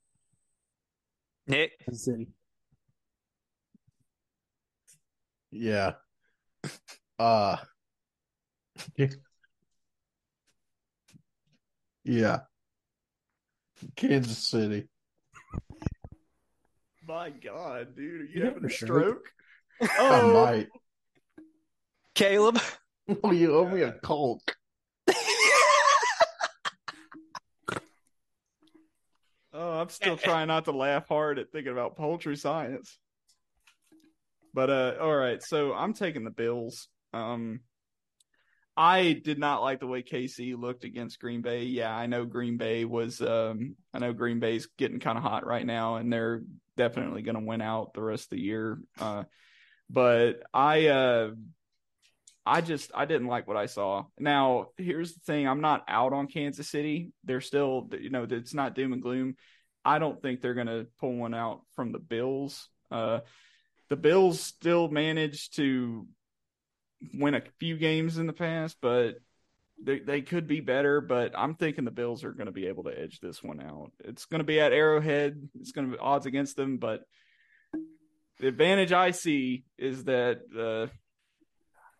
[1.48, 2.28] Nick, Kansas City.
[5.52, 5.94] Yeah.
[7.18, 7.58] Uh
[12.04, 12.40] Yeah.
[13.96, 14.88] Kansas City.
[17.08, 19.28] My God, dude, are you, You having having a a stroke?
[19.80, 19.92] stroke?
[20.00, 20.68] I Oh, might.
[22.16, 22.60] Caleb.
[23.24, 24.56] Oh, you owe me a Coke.
[29.56, 32.97] oh, I'm still trying not to laugh hard at thinking about poultry science.
[34.53, 36.88] But uh, all right, so I'm taking the Bills.
[37.14, 37.62] Um,
[38.78, 41.64] I did not like the way KC looked against Green Bay.
[41.64, 43.22] Yeah, I know Green Bay was.
[43.22, 46.41] Um, I know Green Bay's getting kind of hot right now, and they're
[46.76, 48.80] definitely going to win out the rest of the year.
[48.99, 49.24] Uh,
[49.89, 51.32] but I, uh,
[52.46, 54.06] I just I didn't like what I saw.
[54.20, 57.12] Now, here's the thing: I'm not out on Kansas City.
[57.24, 59.36] They're still, you know, it's not doom and gloom.
[59.84, 62.70] I don't think they're going to pull one out from the Bills.
[62.91, 63.20] Uh,
[63.89, 66.08] the Bills still managed to
[67.14, 69.16] win a few games in the past, but
[69.84, 71.02] they they could be better.
[71.02, 73.91] But I'm thinking the Bills are going to be able to edge this one out.
[74.04, 75.50] It's going to be at Arrowhead.
[75.60, 77.02] It's going to be odds against them, but
[78.39, 80.93] the advantage I see is that uh,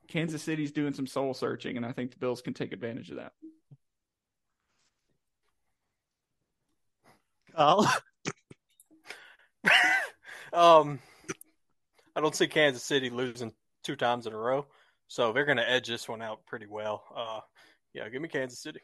[0.08, 3.18] Kansas City's doing some soul searching, and I think the Bills can take advantage of
[3.18, 3.34] that.
[7.58, 7.89] Oh,
[10.56, 10.99] Um,
[12.16, 13.51] I don't see Kansas City losing
[13.84, 14.66] two times in a row,
[15.10, 17.03] so they're going to edge this one out pretty well.
[17.14, 17.41] Uh,
[17.93, 18.80] yeah, give me Kansas City.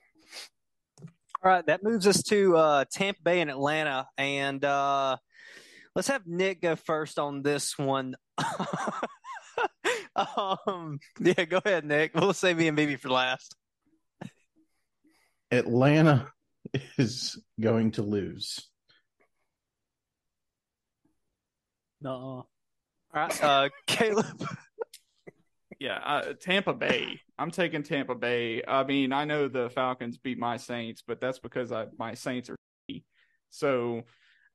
[1.42, 5.16] All right, that moves us to uh, Tampa Bay and Atlanta, and uh,
[5.96, 8.16] let's have Nick go first on this one.
[10.68, 12.14] um, yeah, go ahead, Nick.
[12.16, 13.56] We'll save me and BB for last.
[15.52, 16.32] Atlanta
[16.98, 18.68] is going to lose.
[22.02, 22.48] No, All
[23.14, 24.48] right, uh, Caleb.
[25.80, 27.20] Yeah, uh, Tampa Bay.
[27.40, 28.62] I'm taking Tampa Bay.
[28.68, 32.52] I mean, I know the Falcons beat my Saints, but that's because I, my Saints
[32.52, 32.56] are
[32.90, 33.04] shitty.
[33.50, 34.04] so.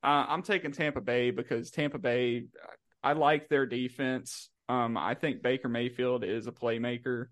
[0.05, 2.45] Uh, I'm taking Tampa Bay because Tampa Bay.
[3.03, 4.51] I like their defense.
[4.69, 7.29] Um, I think Baker Mayfield is a playmaker,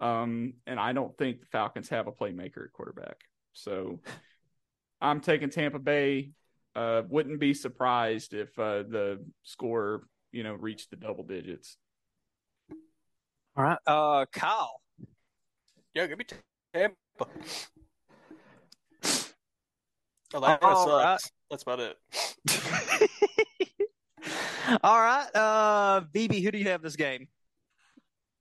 [0.00, 3.16] um, and I don't think the Falcons have a playmaker at quarterback.
[3.54, 4.00] So
[5.00, 6.32] I'm taking Tampa Bay.
[6.74, 11.78] Uh, wouldn't be surprised if uh, the score, you know, reached the double digits.
[13.56, 14.82] All right, uh, Kyle.
[15.94, 16.26] Yeah, give me
[16.74, 16.96] Tampa.
[20.34, 21.04] Atlanta All sucks.
[21.04, 21.20] right.
[21.50, 21.96] That's about it.
[24.82, 26.42] All right, uh, BB.
[26.42, 27.28] Who do you have this game?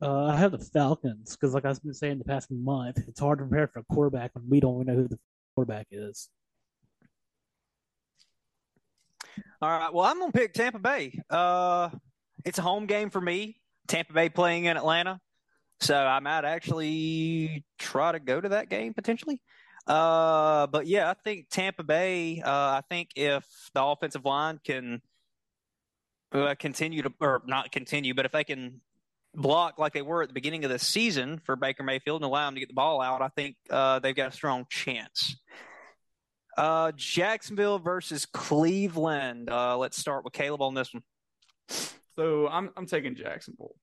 [0.02, 3.40] uh, I have the Falcons because, like I've been saying the past month, it's hard
[3.40, 5.20] to prepare for a quarterback when we don't even know who the
[5.56, 6.30] quarterback is.
[9.62, 9.94] All right.
[9.94, 11.20] Well, I'm gonna pick Tampa Bay.
[11.30, 11.90] Uh,
[12.44, 13.58] it's a home game for me.
[13.88, 15.20] Tampa Bay playing in Atlanta.
[15.80, 19.42] So I might actually try to go to that game potentially.
[19.88, 22.42] Uh, but yeah, I think Tampa Bay.
[22.42, 25.02] Uh, I think if the offensive line can
[26.60, 28.82] continue to, or not continue, but if they can
[29.34, 32.48] block like they were at the beginning of the season for Baker Mayfield and allow
[32.48, 35.38] him to get the ball out, I think uh, they've got a strong chance.
[36.58, 39.50] Uh, Jacksonville versus Cleveland.
[39.50, 41.04] Uh, let's start with Caleb on this one.
[42.16, 43.76] So I'm I'm taking Jacksonville.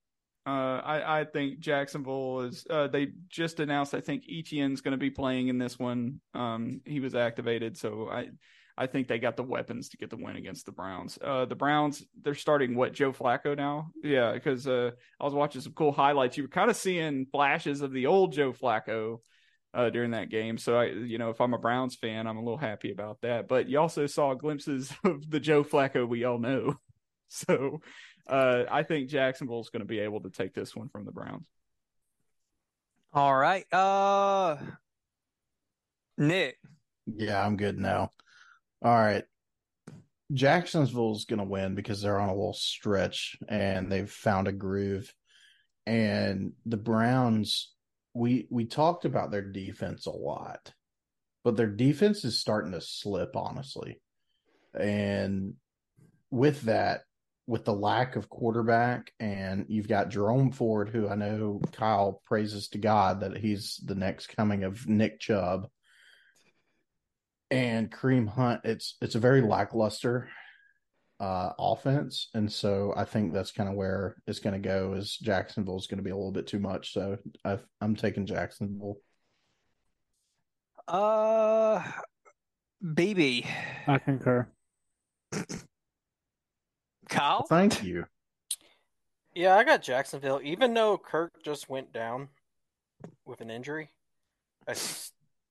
[0.45, 2.65] Uh, I I think Jacksonville is.
[2.69, 3.93] Uh, they just announced.
[3.93, 6.19] I think Etienne's going to be playing in this one.
[6.33, 8.29] Um, he was activated, so I
[8.77, 11.19] I think they got the weapons to get the win against the Browns.
[11.21, 13.91] Uh, the Browns they're starting what Joe Flacco now.
[14.03, 16.37] Yeah, because uh, I was watching some cool highlights.
[16.37, 19.19] You were kind of seeing flashes of the old Joe Flacco.
[19.75, 20.59] Uh, during that game.
[20.59, 23.47] So I, you know, if I'm a Browns fan, I'm a little happy about that.
[23.47, 26.75] But you also saw glimpses of the Joe Flacco we all know.
[27.35, 27.81] So
[28.27, 31.47] uh, I think Jacksonville's going to be able to take this one from the Browns.
[33.11, 33.65] All right.
[33.73, 34.57] Uh,
[36.17, 36.57] Nick.
[37.07, 38.11] Yeah, I'm good now.
[38.83, 39.23] All right.
[40.33, 45.13] Jacksonville's going to win because they're on a little stretch and they've found a groove.
[45.85, 47.71] And the Browns,
[48.13, 50.73] we we talked about their defense a lot,
[51.43, 54.01] but their defense is starting to slip, honestly.
[54.77, 55.55] And
[56.29, 57.01] with that,
[57.47, 62.69] with the lack of quarterback, and you've got Jerome Ford, who I know Kyle praises
[62.69, 65.67] to God that he's the next coming of Nick Chubb,
[67.53, 68.61] and Kareem Hunt.
[68.63, 70.27] It's it's a very lackluster
[71.19, 74.93] uh, offense, and so I think that's kind of where it's going to go.
[74.93, 78.25] Is Jacksonville is going to be a little bit too much, so i am taking
[78.25, 78.97] Jacksonville.
[80.87, 81.83] Uh,
[82.83, 83.45] BB.
[83.87, 84.47] I concur.
[87.07, 87.45] Kyle?
[87.47, 88.05] Thank you.
[89.35, 90.41] Yeah, I got Jacksonville.
[90.43, 92.29] Even though Kirk just went down
[93.25, 93.89] with an injury,
[94.67, 94.73] I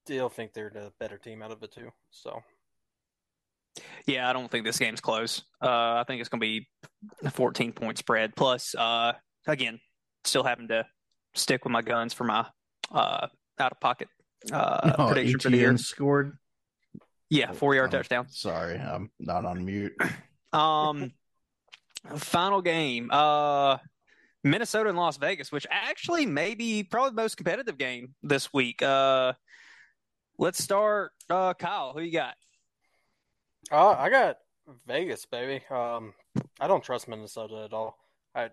[0.04, 1.90] still think they're the better team out of the two.
[2.10, 2.40] So,
[4.06, 5.42] yeah, I don't think this game's close.
[5.60, 6.68] Uh, I think it's going to be
[7.24, 8.34] a 14 point spread.
[8.36, 9.12] Plus, uh,
[9.46, 9.80] again,
[10.24, 10.86] still having to
[11.34, 12.46] stick with my guns for my
[12.90, 14.08] uh, out of pocket
[14.52, 15.76] uh, oh, prediction Etienne for the year.
[15.78, 16.38] Scored.
[17.30, 18.26] Yeah, four yard oh, touchdown.
[18.28, 19.94] Sorry, I'm not on mute.
[20.54, 21.14] Um,
[22.16, 23.08] Final game.
[23.12, 23.78] Uh
[24.44, 28.82] Minnesota and Las Vegas, which actually may be probably the most competitive game this week.
[28.82, 29.34] Uh
[30.38, 32.34] let's start uh Kyle, who you got?
[33.70, 34.38] Uh I got
[34.86, 35.64] Vegas, baby.
[35.70, 36.14] Um
[36.60, 37.98] I don't trust Minnesota at all.
[38.34, 38.50] I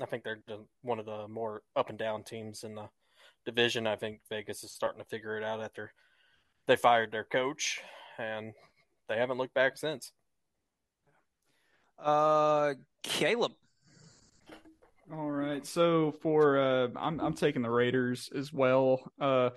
[0.00, 2.88] I think they're the, one of the more up and down teams in the
[3.44, 3.86] division.
[3.86, 5.92] I think Vegas is starting to figure it out after
[6.66, 7.80] they fired their coach
[8.18, 8.52] and
[9.08, 10.12] they haven't looked back since.
[11.98, 13.52] Uh, Caleb.
[15.12, 15.64] All right.
[15.64, 19.00] So for uh, I'm I'm taking the Raiders as well.
[19.20, 19.50] Uh,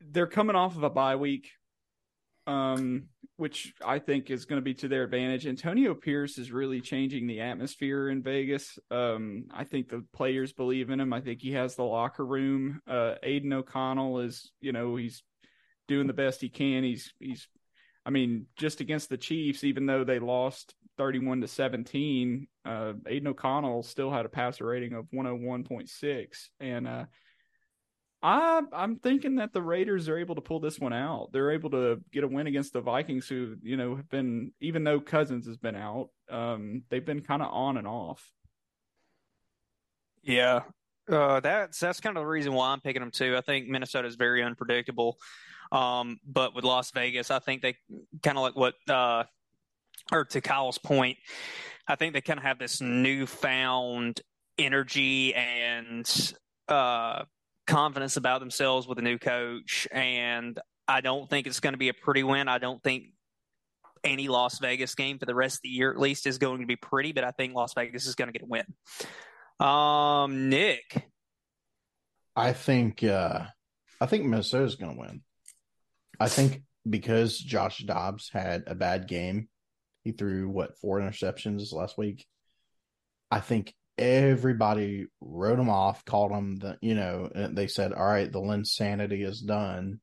[0.00, 1.50] they're coming off of a bye week,
[2.46, 5.46] um, which I think is going to be to their advantage.
[5.46, 8.78] Antonio Pierce is really changing the atmosphere in Vegas.
[8.90, 11.12] Um, I think the players believe in him.
[11.12, 12.80] I think he has the locker room.
[12.86, 15.22] Uh, Aidan O'Connell is, you know, he's
[15.86, 16.84] doing the best he can.
[16.84, 17.48] He's he's
[18.08, 23.28] I mean, just against the Chiefs, even though they lost 31 to 17, uh, Aidan
[23.28, 26.48] O'Connell still had a passer rating of 101.6.
[26.58, 27.04] And uh,
[28.22, 31.30] I, I'm thinking that the Raiders are able to pull this one out.
[31.32, 34.82] They're able to get a win against the Vikings, who, you know, have been, even
[34.82, 38.32] though Cousins has been out, um, they've been kind of on and off.
[40.22, 40.62] Yeah.
[41.08, 43.36] Uh, that's that's kind of the reason why I'm picking them too.
[43.36, 45.16] I think Minnesota is very unpredictable.
[45.70, 47.76] Um, but with Las Vegas, I think they
[48.22, 49.24] kind of like what, uh,
[50.10, 51.18] or to Kyle's point,
[51.86, 54.20] I think they kind of have this newfound
[54.58, 56.34] energy and
[56.68, 57.24] uh,
[57.68, 59.86] confidence about themselves with a new coach.
[59.92, 60.58] And
[60.88, 62.48] I don't think it's going to be a pretty win.
[62.48, 63.12] I don't think
[64.02, 66.66] any Las Vegas game for the rest of the year, at least, is going to
[66.66, 67.12] be pretty.
[67.12, 68.64] But I think Las Vegas is going to get a win.
[69.60, 71.08] Um, Nick,
[72.34, 73.46] I think uh,
[74.00, 75.22] I think Minnesota's going to win.
[76.20, 79.48] I think because Josh Dobbs had a bad game,
[80.04, 82.26] he threw what four interceptions last week.
[83.30, 88.30] I think everybody wrote him off, called him the you know, they said, "All right,
[88.30, 90.00] the Linsanity is done."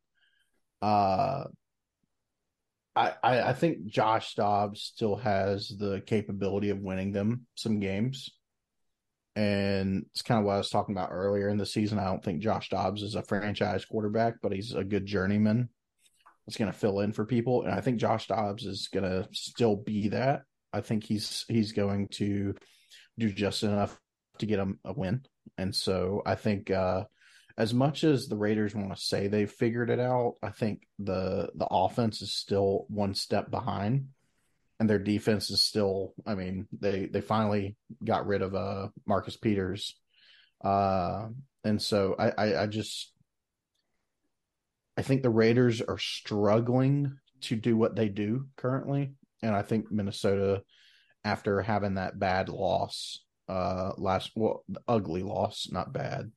[0.82, 1.46] Uh,
[2.96, 8.30] I, I I think Josh Dobbs still has the capability of winning them some games.
[9.38, 12.00] And it's kind of what I was talking about earlier in the season.
[12.00, 15.68] I don't think Josh Dobbs is a franchise quarterback, but he's a good journeyman
[16.48, 19.28] is going to fill in for people, and I think Josh Dobbs is going to
[19.32, 20.44] still be that.
[20.72, 22.54] I think he's he's going to
[23.18, 24.00] do just enough
[24.40, 25.26] to get a win.
[25.58, 27.06] And so I think uh,
[27.58, 31.50] as much as the Raiders want to say they've figured it out, I think the
[31.56, 34.10] the offense is still one step behind,
[34.80, 36.14] and their defense is still.
[36.26, 39.98] I mean, they they finally got rid of uh Marcus Peters,
[40.64, 41.28] uh,
[41.64, 43.14] and so I, I I just
[44.98, 49.92] I think the Raiders are struggling to do what they do currently, and I think
[49.92, 50.64] Minnesota,
[51.26, 53.20] after having that bad loss
[53.50, 56.32] uh last well ugly loss not bad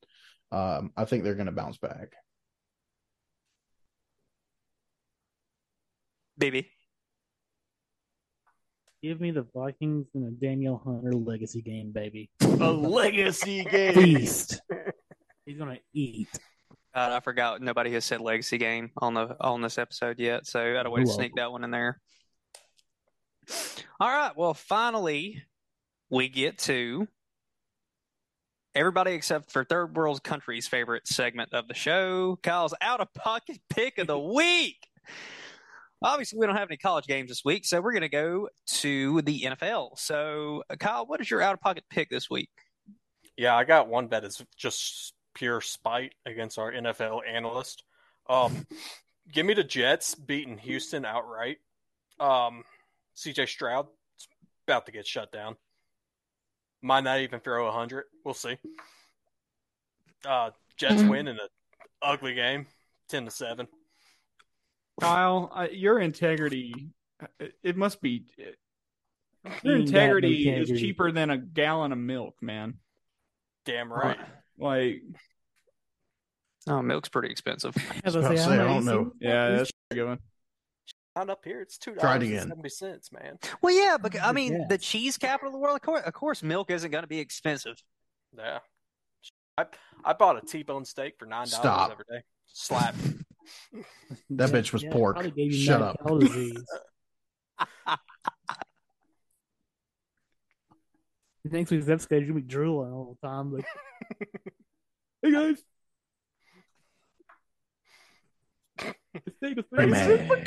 [0.50, 2.12] um i think they're going to bounce back
[6.36, 6.68] baby
[9.00, 12.30] Give me the Vikings in a Danielle Hunter legacy game, baby.
[12.40, 13.94] A legacy game.
[13.94, 14.60] Feast.
[15.46, 16.28] He's gonna eat.
[16.92, 20.60] God, I forgot nobody has said legacy game on the on this episode yet, so
[20.60, 22.00] I had a way to sneak that one in there.
[24.00, 25.42] All right, well, finally
[26.10, 27.06] we get to
[28.74, 33.58] everybody except for third world countries' favorite segment of the show, Kyle's out of pocket
[33.68, 34.86] pick of the week.
[36.00, 39.20] Obviously, we don't have any college games this week, so we're going to go to
[39.22, 39.98] the NFL.
[39.98, 42.50] So, Kyle, what is your out of pocket pick this week?
[43.36, 47.82] Yeah, I got one that is just pure spite against our NFL analyst.
[48.28, 48.64] Um,
[49.32, 51.58] give me the Jets beating Houston outright.
[52.20, 52.62] Um,
[53.18, 53.86] CJ Stroud
[54.18, 54.28] is
[54.66, 55.56] about to get shut down.
[56.82, 58.04] Might not even throw a hundred.
[58.24, 58.56] We'll see.
[60.24, 61.48] Uh, Jets win in an
[62.00, 62.66] ugly game,
[63.08, 63.66] ten to seven.
[65.00, 66.90] Kyle, uh, your integrity,
[67.62, 68.24] it must be.
[68.36, 72.74] Your You ain't got no integrity is cheaper than a gallon of milk, man.
[73.64, 74.18] Damn right.
[74.56, 75.02] Like,
[76.68, 77.74] Oh, milk's pretty expensive.
[78.04, 79.12] As I I was say, gonna say, I'm don't know.
[79.20, 80.18] yeah, that's a good one.
[81.18, 81.60] Not up here.
[81.60, 82.48] It's two Try it dollars again.
[82.48, 83.38] seventy cents, man.
[83.60, 84.68] Well, yeah, but I mean, Yes.
[84.68, 85.74] the cheese capital of the world.
[85.76, 87.82] Of course, of course milk isn't going to be expensive.
[88.36, 88.58] Yeah.
[89.56, 89.66] I
[90.04, 92.22] I bought a T-bone steak for nine dollars every day.
[92.46, 92.94] Slap.
[94.30, 95.16] That bitch was Yeah, pork.
[95.16, 95.96] probably gave you Shut up.
[96.06, 96.62] cow disease.
[101.44, 101.86] He thinks he's
[102.26, 103.52] you're be drooling all the time.
[103.54, 103.64] Like,
[105.22, 105.62] hey guys,
[109.14, 110.44] the steak was Hey, pretty man.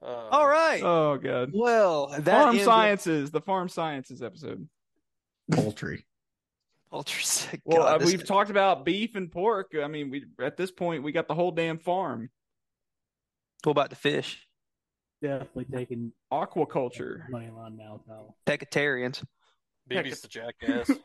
[0.00, 0.82] Uh, All right.
[0.82, 1.50] Oh god.
[1.54, 4.68] well, that farm ends sciences, the farm sciences episode.
[5.52, 6.04] Poultry.
[6.92, 7.48] Ultras.
[7.64, 9.72] Well, uh, we've talked about beef and pork.
[9.80, 12.30] I mean, we at this point we got the whole damn farm.
[13.62, 14.46] What about the fish?
[15.22, 17.28] definitely taking Aquaculture.
[17.30, 18.36] money line now, pal.
[18.44, 19.24] Pescatarians.
[19.88, 20.90] BB's the jackass.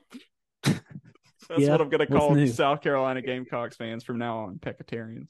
[1.49, 2.47] That's Yeah, what I'm gonna call new?
[2.47, 5.27] South Carolina Gamecocks fans from now on, Pecatarians.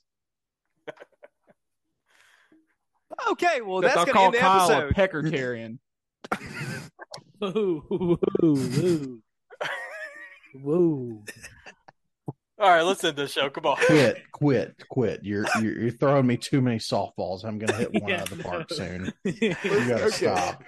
[3.31, 4.91] Okay, well, Except that's going to call end the Kyle episode.
[4.91, 5.79] a Pecatarian.
[7.39, 9.17] Whoa, whoa, whoa,
[10.53, 11.23] whoa.
[12.59, 13.49] All right, let's end this show.
[13.49, 13.77] Come on.
[13.77, 15.19] Quit, quit, quit.
[15.23, 17.45] You're, you're you're throwing me too many softballs.
[17.45, 18.75] I'm gonna hit one Yeah, out of the park no.
[18.75, 19.13] soon.
[19.23, 19.53] You
[19.87, 20.09] gotta Okay.
[20.17, 20.63] stop.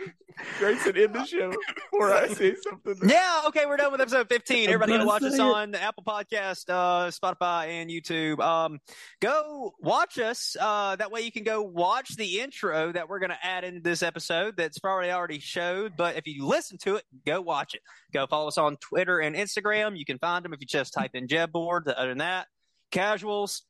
[0.58, 2.96] Grayson, end the show before I say something.
[3.10, 4.70] Yeah, okay, we're done with episode 15.
[4.70, 5.40] Everybody go gonna watch us it.
[5.40, 8.40] on Apple Podcast, uh, Spotify, and YouTube.
[8.40, 8.80] Um,
[9.22, 10.56] go watch us.
[10.60, 13.82] Uh, that way you can go watch the intro that we're going to add into
[13.82, 15.94] this episode that's probably already showed.
[15.98, 17.82] But if you listen to it, go watch it.
[18.14, 19.98] Go follow us on Twitter and Instagram.
[19.98, 21.88] You can find them if you just type in JEB Board.
[21.88, 22.48] Other than that,
[22.92, 23.64] casuals,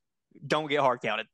[0.45, 1.27] don't get hard counted.